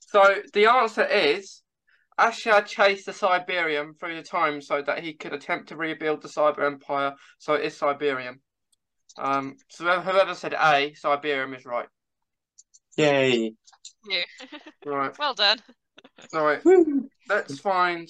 [0.00, 1.62] So the answer is
[2.20, 6.28] Ashad chased the Cyberium through the time so that he could attempt to rebuild the
[6.28, 7.14] Cyber Empire.
[7.38, 8.34] So it is Cyberium.
[9.18, 11.88] Um, so whoever- whoever said A, Cyberium is right.
[12.96, 13.54] Yay.
[14.08, 14.22] Yeah.
[14.86, 15.18] Right.
[15.18, 15.58] Well done.
[16.32, 16.60] All right.
[17.28, 18.08] Let's find.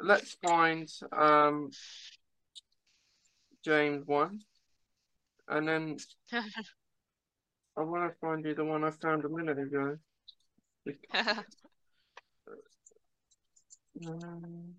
[0.00, 1.70] Let's find um
[3.64, 4.40] James one,
[5.48, 5.96] and then
[7.76, 9.96] I want to find you the one I found a minute ago.
[14.06, 14.74] Um,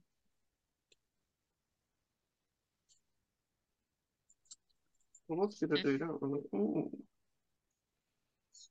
[5.27, 6.41] well, what's gonna do that one?
[6.55, 6.91] Ooh.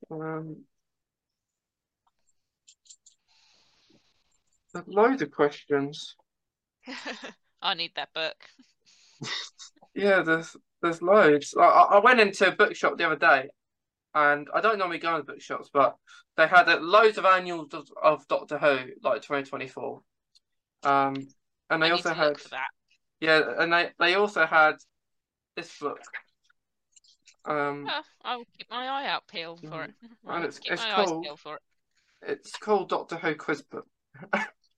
[0.09, 0.63] Um,
[4.73, 6.15] there's loads of questions.
[7.61, 8.35] I need that book.
[9.95, 11.55] Yeah, there's there's loads.
[11.59, 13.49] I, I went into a bookshop the other day,
[14.13, 15.95] and I don't normally go into bookshops, but
[16.37, 20.01] they had uh, loads of annuals of, of Doctor Who, like 2024.
[20.83, 21.15] Um,
[21.71, 22.67] and they also had that.
[23.19, 24.75] yeah, and they they also had
[25.57, 25.99] this book.
[27.45, 29.91] Um, Oh, I'll keep my eye out peeled for it.
[30.27, 31.61] And it's- keep it's my eyes called- peeled for it.
[32.21, 33.87] it's called Doctor Who Quiz Book.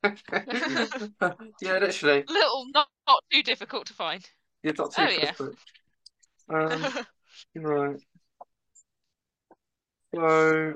[1.62, 4.28] yeah, literally, Little, not, not too difficult to find.
[4.64, 5.58] yeah, Doctor Who Oh, Quiz
[6.50, 6.58] yeah.
[6.58, 6.94] Um,
[7.56, 8.00] right.
[10.14, 10.74] So,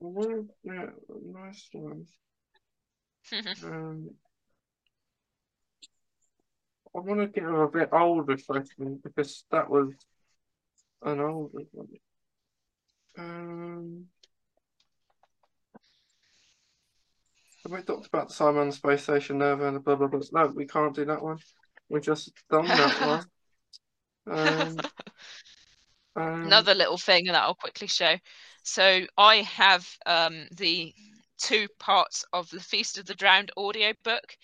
[0.00, 0.86] well, yeah,
[1.24, 2.06] nice one.
[3.64, 4.10] Um,
[6.94, 9.92] I want to get a bit older question because that was
[11.02, 11.88] an older one.
[13.18, 14.06] Um,
[17.68, 20.20] have we talked about the Simon Space Station Nova and blah blah blah?
[20.32, 21.38] No, we can't do that one.
[21.88, 23.00] We just done that
[24.26, 24.36] one.
[24.38, 24.76] Um,
[26.16, 28.16] um, Another little thing that I'll quickly show.
[28.62, 30.94] So I have um, the
[31.38, 34.36] two parts of the Feast of the Drowned audiobook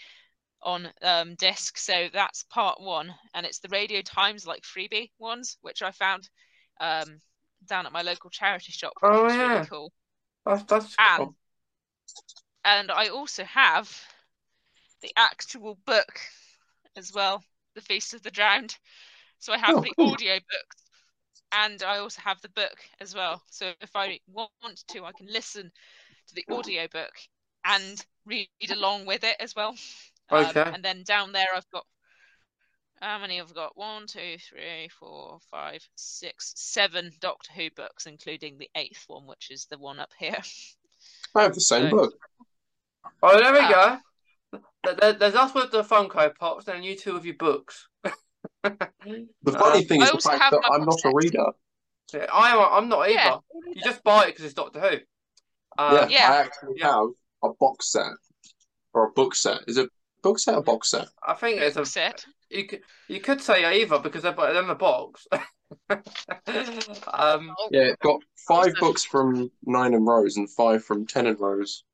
[0.62, 1.76] on um, disc.
[1.78, 6.28] So that's part one, and it's the Radio Times like freebie ones, which I found
[6.80, 7.20] um,
[7.66, 8.94] down at my local charity shop.
[9.02, 9.54] Oh, yeah.
[9.54, 9.92] really cool.
[10.46, 11.34] that's that's And cool.
[12.64, 13.90] And I also have
[15.02, 16.20] the actual book
[16.96, 17.42] as well,
[17.74, 18.76] The Feast of the Drowned.
[19.38, 20.12] So I have Oh, the cool.
[20.12, 20.74] audio book
[21.52, 23.42] and I also have the book as well.
[23.50, 25.70] So if I want to, I can listen
[26.28, 27.12] to the audio book
[27.64, 29.76] and read along with it as well.
[30.30, 30.62] Um, Okay.
[30.62, 31.84] and then down there, I've got
[33.02, 33.76] how many have I got?
[33.76, 39.50] One, two, three, four, five, six, seven Doctor Who books, including the eighth one, which
[39.50, 40.38] is the one up here.
[41.34, 42.14] I have the same So- book.
[43.22, 44.00] Oh, there we Ah.
[44.52, 44.60] go.
[44.84, 47.88] There- there- There's us with the Funko Pops, and you two with your books.
[48.62, 51.46] The funny Um, thing I is the fact that I'm not a reader.
[52.12, 52.58] Yeah, I am.
[52.60, 53.12] I'm not either.
[53.14, 53.38] Yeah.
[53.74, 54.88] You just buy it because it's Doctor Who.
[54.90, 55.00] Yeah,
[55.78, 56.32] Uh, Yeah.
[56.32, 56.92] I actually Yeah.
[56.92, 57.08] have
[57.42, 58.12] a box set
[58.94, 59.62] or a book set.
[59.66, 59.90] Is it
[60.22, 61.08] book set or box set?
[61.26, 61.84] I think it's a.
[61.84, 62.24] Set.
[62.50, 65.26] You could you could say either because they're they're in the box.
[65.90, 68.80] um, Oh, Yeah, it's got five Awesome.
[68.80, 71.84] books from Nine and Rose and five from Ten and Rose.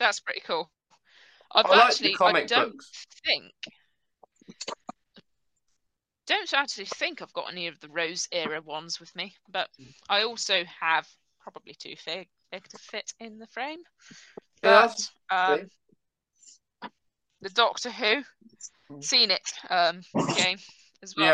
[0.00, 0.68] That's pretty cool.
[1.54, 3.06] I've I like actually, I comic don't books.
[3.24, 3.52] think,
[6.26, 9.68] don't actually think I've got any of the Rose era ones with me, but
[10.08, 11.06] I also have
[11.40, 13.80] probably too big, big to fit in the frame.
[14.62, 15.68] But um,
[17.42, 18.22] the Doctor Who,
[19.00, 20.00] seen it um,
[20.36, 20.58] game
[21.02, 21.26] as well.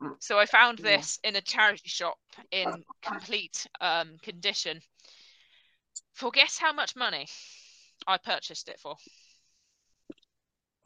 [0.00, 0.10] yeah.
[0.18, 2.18] So I found this in a charity shop
[2.50, 4.80] in complete um, condition.
[6.14, 7.26] For guess how much money
[8.06, 8.96] I purchased it for?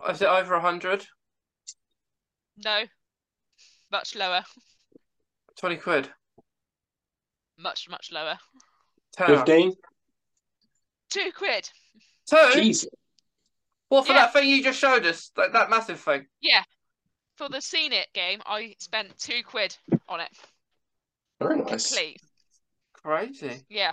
[0.09, 1.07] Is it over a hundred?
[2.57, 2.85] No,
[3.93, 4.43] much lower,
[5.57, 6.09] Twenty quid.
[7.59, 8.39] much much lower.
[9.17, 9.37] Tenner.
[9.37, 9.73] Fifteen.
[11.11, 11.69] Two quid.
[12.29, 12.51] Two.
[12.55, 12.89] Jesus.
[13.89, 14.27] What for Yeah.
[14.27, 15.31] that thing you just showed us?
[15.37, 16.27] That, that massive thing.
[16.41, 16.63] Yeah,
[17.37, 19.77] for the Seen It game, I spent two quid
[20.09, 20.31] on it.
[21.41, 21.89] Very nice.
[21.89, 22.21] Complete.
[22.93, 23.65] Crazy.
[23.69, 23.93] Yeah.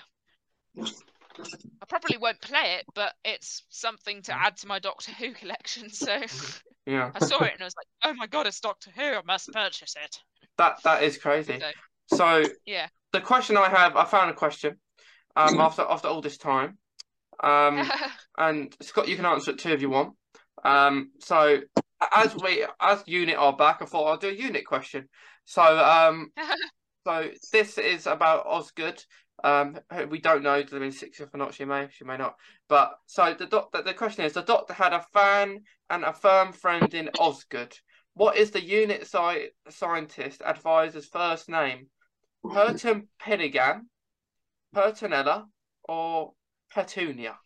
[1.39, 5.89] I probably won't play it, but it's something to add to my Doctor Who collection.
[5.89, 6.21] So
[6.85, 7.11] Yeah.
[7.15, 9.01] I saw it and I was like, "Oh my god, it's Doctor Who!
[9.01, 10.19] I must purchase it."
[10.57, 11.59] That that is crazy.
[11.59, 12.87] So, So yeah.
[13.11, 14.77] the question I have, I found a question.
[15.35, 16.77] Um, after after all this time,
[17.43, 17.91] um,
[18.37, 20.13] and Scott, you can answer it too if you want.
[20.63, 21.59] Um, so
[22.15, 25.09] as we as unit are back, I thought I'll do a unit question.
[25.45, 26.31] So um,
[27.07, 29.03] so this is about Osgood.
[29.43, 29.77] Um,
[30.09, 31.53] we don't know the sixth or not.
[31.53, 32.35] She may, she may not.
[32.69, 36.13] But so the doc, the, the question is: the Doctor had a fan and a
[36.13, 37.77] firm friend in Osgood.
[38.13, 41.87] What is the unit sci- scientist advisor's first name?
[42.45, 43.89] Perton Pennigan,
[44.73, 45.45] Pertonella,
[45.83, 46.33] or
[46.73, 47.37] Petunia?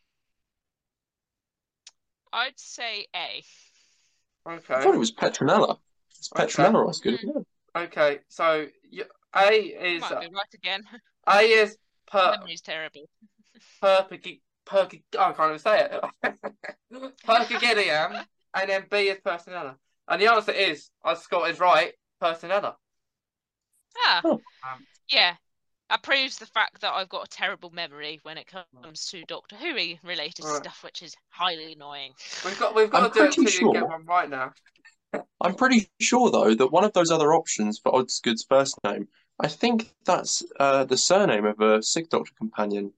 [2.31, 3.43] I'd say A.
[4.47, 4.73] Okay.
[4.73, 5.77] I thought it was Petronella.
[6.11, 6.45] It's Okay.
[6.45, 7.47] Petronella Osgood, isn't?
[7.75, 8.19] Okay.
[8.27, 8.67] So
[9.35, 10.83] A is Might be right again.
[11.29, 11.77] A is
[12.07, 13.05] per Memory's terrible.
[13.83, 15.03] Perpig Perpig.
[15.17, 15.89] I can't even say
[16.23, 16.33] it.
[17.25, 18.23] Perpigedium,
[18.55, 19.75] and then B is Personella.
[20.07, 21.93] And the answer is, I Scott is right.
[22.21, 22.75] Personella.
[23.97, 24.33] Ah, Oh.
[24.33, 25.35] Um, yeah.
[25.89, 29.55] That proves the fact that I've got a terrible memory when it comes to Doctor
[29.55, 29.73] Who
[30.03, 30.57] related Right.
[30.57, 32.13] stuff, which is highly annoying.
[32.45, 34.51] We've got we've got I'm to do it pretty until you get one right now.
[35.41, 39.07] I'm pretty sure though that one of those other options for Osgood's first name,
[39.39, 42.91] I think that's uh, the surname of a Sick Doctor companion,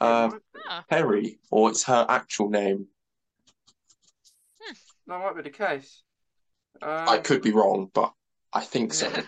[0.00, 0.30] uh,
[0.66, 2.86] Ah, Peri, or it's her actual name.
[5.06, 6.02] That might be the case.
[6.80, 8.12] I Um, could be wrong, but
[8.52, 9.10] I think so.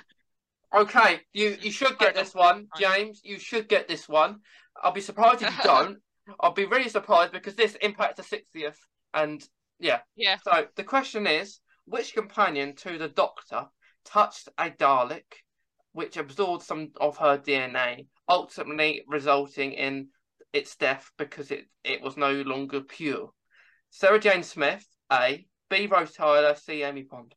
[0.75, 3.23] Okay, you you should get this one, James.
[3.25, 4.41] You should get this one.
[4.83, 5.99] I'll be surprised if you don't.
[6.41, 8.77] I'll be really surprised because this impacts the 60th.
[9.15, 10.37] And yeah, yeah.
[10.45, 13.69] so the question is which companion to the Doctor
[14.05, 15.46] touched a Dalek
[15.97, 20.09] which absorbed some of her DNA, ultimately resulting in
[20.53, 23.31] its death because it, it was no longer pure?
[23.89, 25.47] Sarah Jane Smith, A.
[25.71, 25.87] B.
[25.87, 26.83] Rose Tyler, C.
[26.83, 27.35] Amy Pond.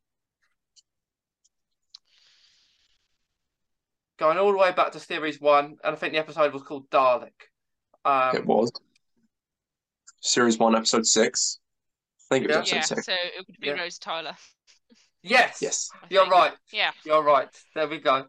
[4.18, 6.89] Going all the way back to series one, and I think the episode was called
[6.89, 7.32] Dalek.
[8.03, 8.74] Um, It was.
[10.20, 11.60] Series 1, Episode 6.
[12.30, 12.80] I think it was Yeah.
[12.80, 13.05] Episode Yeah, 6.
[13.05, 13.80] so it would be Yeah.
[13.82, 14.36] Rose Tyler.
[15.24, 15.90] Yes, Yes.
[15.94, 16.34] I you're think.
[16.34, 16.54] right.
[16.72, 16.92] Yeah.
[17.06, 17.50] You're right.
[17.76, 18.26] There we go.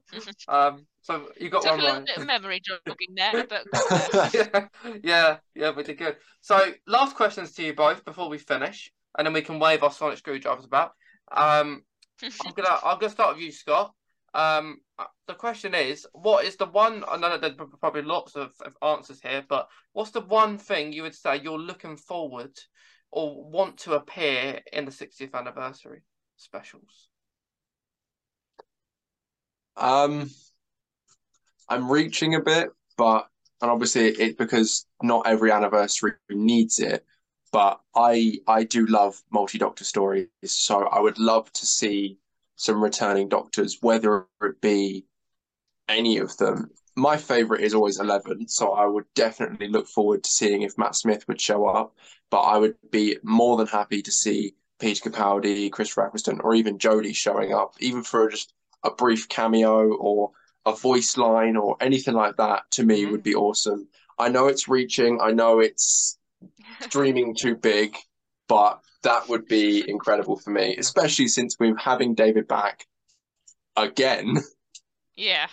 [0.48, 2.06] Um, so you got Took a little right.
[2.06, 4.66] bit of memory jogging there, but yeah,
[5.02, 6.16] yeah, yeah, we did good.
[6.40, 9.90] So, last questions to you both before we finish, and then we can wave our
[9.92, 10.92] sonic screwdrivers about.
[11.32, 11.84] Um,
[12.22, 13.92] I'm gonna I'm gonna start with you, Scott.
[14.34, 17.02] Um, uh, the question is, what is the one?
[17.08, 21.02] I know there's probably lots of, of answers here, but what's the one thing you
[21.02, 22.52] would say you're looking forward
[23.10, 26.02] or want to appear in the 60th anniversary
[26.40, 27.08] specials?
[29.76, 30.30] Um,
[31.68, 33.28] I'm reaching a bit, but
[33.62, 37.04] and obviously it's because not every anniversary needs it.
[37.52, 42.18] But I I do love multi doctor stories, so I would love to see
[42.56, 45.06] some returning doctors, whether it be
[45.88, 46.70] any of them.
[46.96, 50.94] My favorite is always Eleven, so I would definitely look forward to seeing if Matt
[50.94, 51.96] Smith would show up.
[52.30, 56.78] But I would be more than happy to see Peter Capaldi, Chris Eccleston, or even
[56.78, 58.52] Jodie showing up, even for just
[58.82, 60.30] a brief cameo or
[60.66, 62.62] a voice line or anything like that.
[62.72, 63.12] To me, mm-hmm.
[63.12, 63.88] would be awesome.
[64.18, 65.20] I know it's reaching.
[65.20, 66.18] I know it's
[66.88, 67.96] dreaming too big,
[68.48, 72.86] but that would be incredible for me, especially since we're having David back
[73.76, 74.38] again.
[75.16, 75.48] Yeah.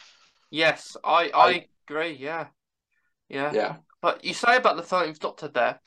[0.50, 2.18] Yes, I I, I agree.
[2.20, 2.48] Yeah.
[3.28, 3.52] Yeah.
[3.54, 3.76] Yeah.
[4.02, 5.82] But you say about the thirteenth Doctor there.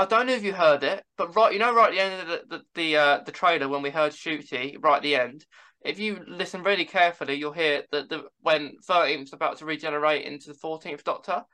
[0.00, 2.22] I don't know if you heard it, but right, you know, right at the end
[2.22, 5.44] of the the the, uh, the trailer when we heard Ncuti, right at the end.
[5.84, 10.48] If you listen really carefully, you'll hear that the when thirteenth's about to regenerate into
[10.48, 11.44] the fourteenth Doctor,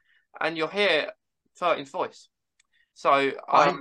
[0.41, 1.11] and you'll hear
[1.59, 2.29] thirteenth voice.
[2.95, 3.75] So um, I,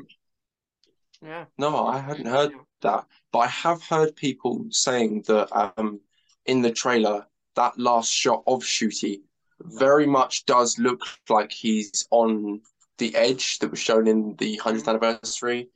[1.22, 1.46] yeah.
[1.60, 6.00] No, I hadn't heard that, but I have heard people saying that um,
[6.48, 9.22] in the trailer, that last shot of Ncuti
[9.60, 12.62] very much does look like he's on
[12.98, 14.90] the edge that was shown in the 100th mm-hmm.
[14.90, 15.70] anniversary.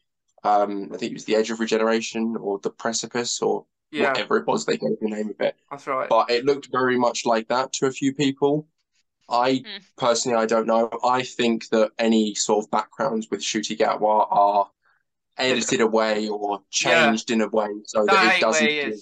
[0.44, 4.10] Um, I think it was the edge of regeneration or the precipice or yeah.
[4.10, 5.56] whatever it was they gave the name of it.
[5.70, 6.08] That's right.
[6.10, 8.68] But it looked very much like that to a few people.
[9.30, 9.84] I mm.
[9.98, 10.90] personally, I don't know.
[11.04, 14.70] I think that any sort of backgrounds with Ncuti Gatwa are
[15.38, 17.36] edited away or changed yeah.
[17.36, 18.94] in a way so that, that it doesn't give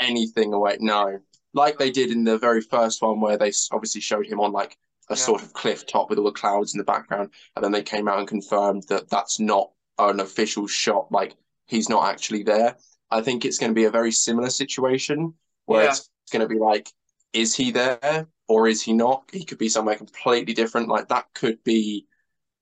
[0.00, 0.78] anything away.
[0.80, 1.18] No,
[1.54, 4.76] like they did in the very first one where they obviously showed him on like
[5.12, 5.24] a yeah.
[5.24, 8.08] sort of cliff top with all the clouds in the background, and then they came
[8.08, 11.10] out and confirmed that that's not an official shot.
[11.12, 11.36] Like
[11.66, 12.76] he's not actually there.
[13.10, 15.34] I think it's going to be a very similar situation
[15.66, 15.90] where yeah.
[15.90, 16.88] it's going to be like,
[17.32, 18.26] is he there?
[18.52, 19.24] or is he not?
[19.32, 20.88] He could be somewhere completely different.
[20.88, 22.06] Like that could be.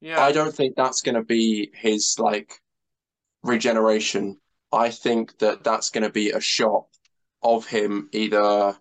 [0.01, 0.23] Yeah.
[0.23, 2.53] I don't think that's going to be his like
[3.43, 4.39] regeneration.
[4.73, 6.87] I think that that's going to be a shot
[7.43, 8.77] of him either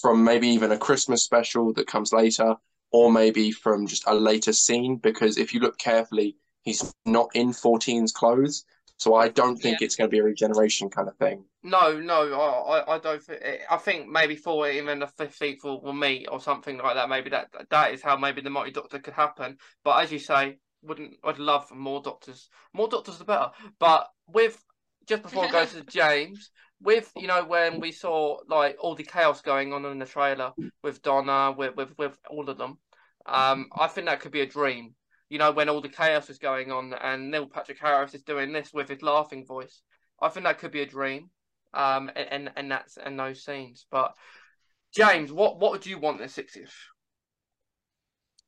[0.00, 2.56] from maybe even a Christmas special that comes later,
[2.92, 4.96] or maybe from just a later scene.
[4.96, 8.64] Because if you look carefully, he's not in 14's clothes.
[8.98, 9.86] So I don't think yeah.
[9.86, 11.44] it's going to be a regeneration kind of thing.
[11.62, 13.40] No, no, I, I don't think.
[13.42, 17.08] Eh, I think maybe for even the fifteenth will, will meet or something like that.
[17.08, 19.58] Maybe that that is how maybe the multi doctor could happen.
[19.84, 22.48] But as you say, wouldn't I'd love more doctors.
[22.72, 23.50] More doctors the better.
[23.78, 24.62] But with
[25.06, 26.50] just before I go to James,
[26.80, 30.52] with you know when we saw like all the chaos going on in the trailer
[30.82, 32.78] with Donna, with with with all of them,
[33.26, 34.94] um, I think that could be a dream
[35.28, 38.52] you know, when all the chaos is going on and Neil Patrick Harris is doing
[38.52, 39.82] this with his laughing voice.
[40.20, 41.30] I think that could be a dream.
[41.74, 43.86] Um, and and that's and those scenes.
[43.90, 44.14] But
[44.94, 46.70] James, what what would you want the 60th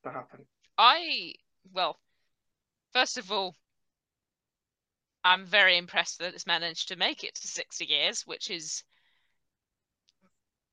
[0.04, 0.46] to happen?
[0.78, 1.34] I
[1.72, 1.98] well,
[2.92, 3.54] first of all,
[5.28, 8.82] I'm very impressed that it's managed to make it to 60 years, which is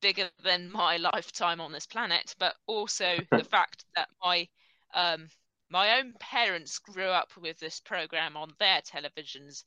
[0.00, 4.48] bigger than my lifetime on this planet, but also the fact that my
[4.94, 5.28] um
[5.68, 9.62] my own parents grew up with this program on their televisions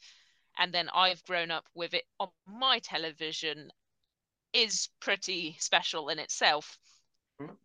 [0.58, 3.70] and then I've grown up with it on my television
[4.54, 6.80] is pretty special in itself.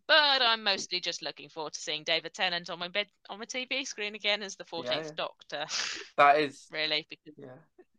[0.07, 3.45] But I'm mostly just looking forward to seeing David Tennant on my bed on my
[3.45, 5.09] TV screen again as the 14th yeah, yeah.
[5.15, 5.65] Doctor.
[6.17, 7.57] That is really because yeah,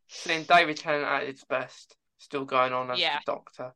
[0.09, 3.18] seeing David Tennant at its best, still going on as yeah.
[3.27, 3.74] the Doctor.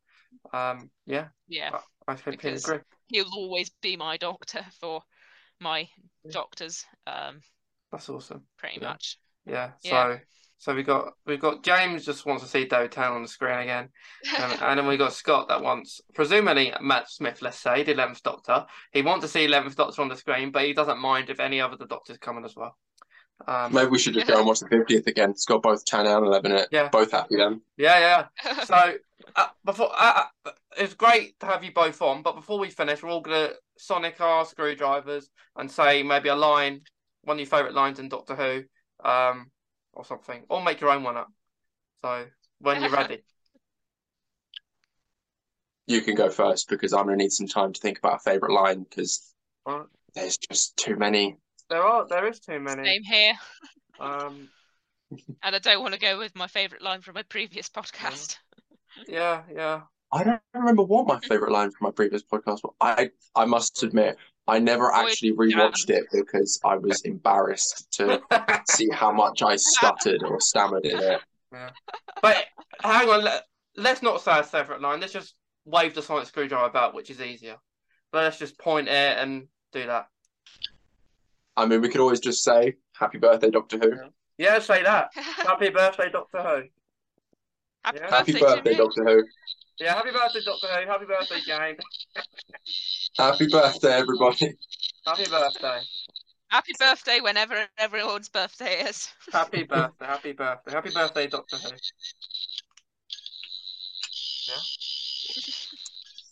[0.53, 1.71] Um, yeah, yeah,
[2.07, 2.79] I, I completely agree.
[3.09, 5.03] He'll always be my Doctor for
[5.61, 5.89] my
[6.31, 6.85] doctors.
[7.07, 7.41] Um,
[7.93, 8.45] That's awesome.
[8.57, 9.19] Pretty much.
[9.47, 9.73] Yeah.
[9.81, 10.19] So yeah.
[10.61, 13.61] So we got we got James just wants to see David Tennant on the screen
[13.61, 13.89] again,
[14.39, 17.41] um, and then we got Scott that wants presumably Matt Smith.
[17.41, 18.67] Let's say the eleventh Doctor.
[18.93, 21.63] He wants to see eleventh Doctor on the screen, but he doesn't mind if any
[21.63, 22.77] other the Doctors come in as well.
[23.49, 25.31] Um, Maybe we should just go and watch the fiftieth again.
[25.31, 26.69] It's got both ten and eleven in it.
[26.71, 26.91] Yeah.
[26.91, 27.63] Both happy then.
[27.79, 28.65] Yeah, yeah.
[28.65, 28.97] So
[29.37, 33.03] uh, before uh, uh, it's great to have you both on, but before we finish,
[33.03, 36.83] we're all gonna sonic our screwdrivers and say maybe a line,
[37.23, 39.51] one of your favourite lines in Doctor Who, um,
[39.93, 41.33] or something, or make your own one up.
[42.03, 42.27] So
[42.61, 43.23] when you're ready.
[45.87, 48.53] You can go first because I'm gonna need some time to think about a favourite
[48.53, 49.35] line because
[49.67, 49.83] right.
[50.15, 51.37] there's just too many.
[51.69, 52.07] There are.
[52.07, 52.85] There is too many.
[52.85, 53.33] Same here.
[53.99, 54.49] um,
[55.43, 58.37] and I don't want to go with my favourite line from my previous podcast.
[59.09, 59.81] Yeah, yeah.
[60.13, 62.75] I don't remember what my favorite line from my previous podcast was.
[62.81, 64.17] I I must admit,
[64.51, 68.21] I never Avoid actually rewatched it because I was embarrassed to
[68.69, 71.21] see how much I stuttered or stammered in it.
[72.21, 72.47] But
[72.83, 73.45] hang on, let,
[73.77, 74.99] let's not say a separate line.
[74.99, 75.35] Let's just
[75.65, 77.57] wave the sonic screwdriver about, which is easier.
[78.11, 80.09] But let's just point it and do that.
[81.57, 83.93] I mean, we could always just say "Happy birthday, Doctor Who."
[84.37, 85.11] Yeah, say that.
[85.15, 86.63] Happy birthday, Doctor Who.
[87.85, 88.11] Happy Yeah.
[88.11, 89.25] Happy birthday, birthday, Doctor Who.
[89.81, 90.87] Yeah, happy birthday, Doctor Who.
[90.87, 91.77] Happy birthday, Jane.
[93.19, 94.55] Happy birthday, everybody.
[95.07, 95.81] Happy birthday.
[96.49, 99.09] Happy birthday whenever everyone's birthday is.
[99.33, 100.05] Happy birthday.
[100.05, 100.73] Happy birthday.
[100.73, 101.71] Happy birthday, Doctor Who.
[104.49, 104.61] Yeah.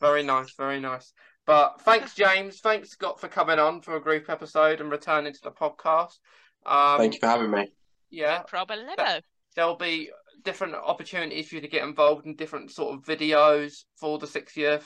[0.00, 1.12] Very nice, very nice.
[1.46, 2.60] But thanks, James.
[2.60, 6.18] Thanks, Scott, for coming on for a group episode and returning to the podcast.
[6.66, 7.72] Um, Thank you for having me.
[8.10, 9.22] Yeah, Problemo.
[9.56, 10.10] there'll be
[10.42, 14.84] different opportunities for you to get involved in different sort of videos for the 60th.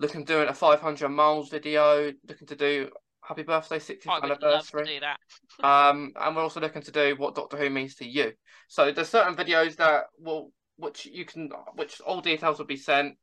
[0.00, 2.12] Looking doing a 500 miles video.
[2.26, 2.90] Looking to do
[3.22, 5.00] happy birthday 60th I would love to anniversary.
[5.62, 8.32] Um, and we're also looking to do what Doctor Who means to you.
[8.68, 13.16] So there's certain videos that will, which you can, which all details will be sent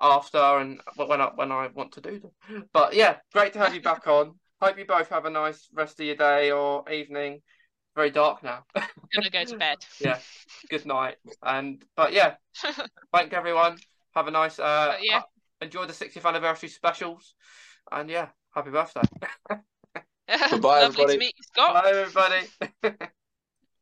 [0.00, 2.64] after and when I when I want to do them.
[2.72, 4.38] But yeah, great to have you back on.
[4.60, 7.40] Hope you both have a nice rest of your day or evening.
[7.94, 8.64] Very dark now.
[9.14, 9.78] gonna go to bed.
[10.00, 10.18] Yeah.
[10.68, 11.16] Good night.
[11.42, 12.34] And but yeah,
[13.12, 13.78] thank everyone.
[14.14, 15.22] Have a nice uh But yeah.
[15.60, 17.34] enjoy the 60th anniversary specials.
[17.92, 19.02] And yeah, happy birthday.
[20.50, 21.12] Goodbye, Lovely everybody.
[21.12, 21.84] to meet you, Scott.
[21.84, 23.14] Bye everybody.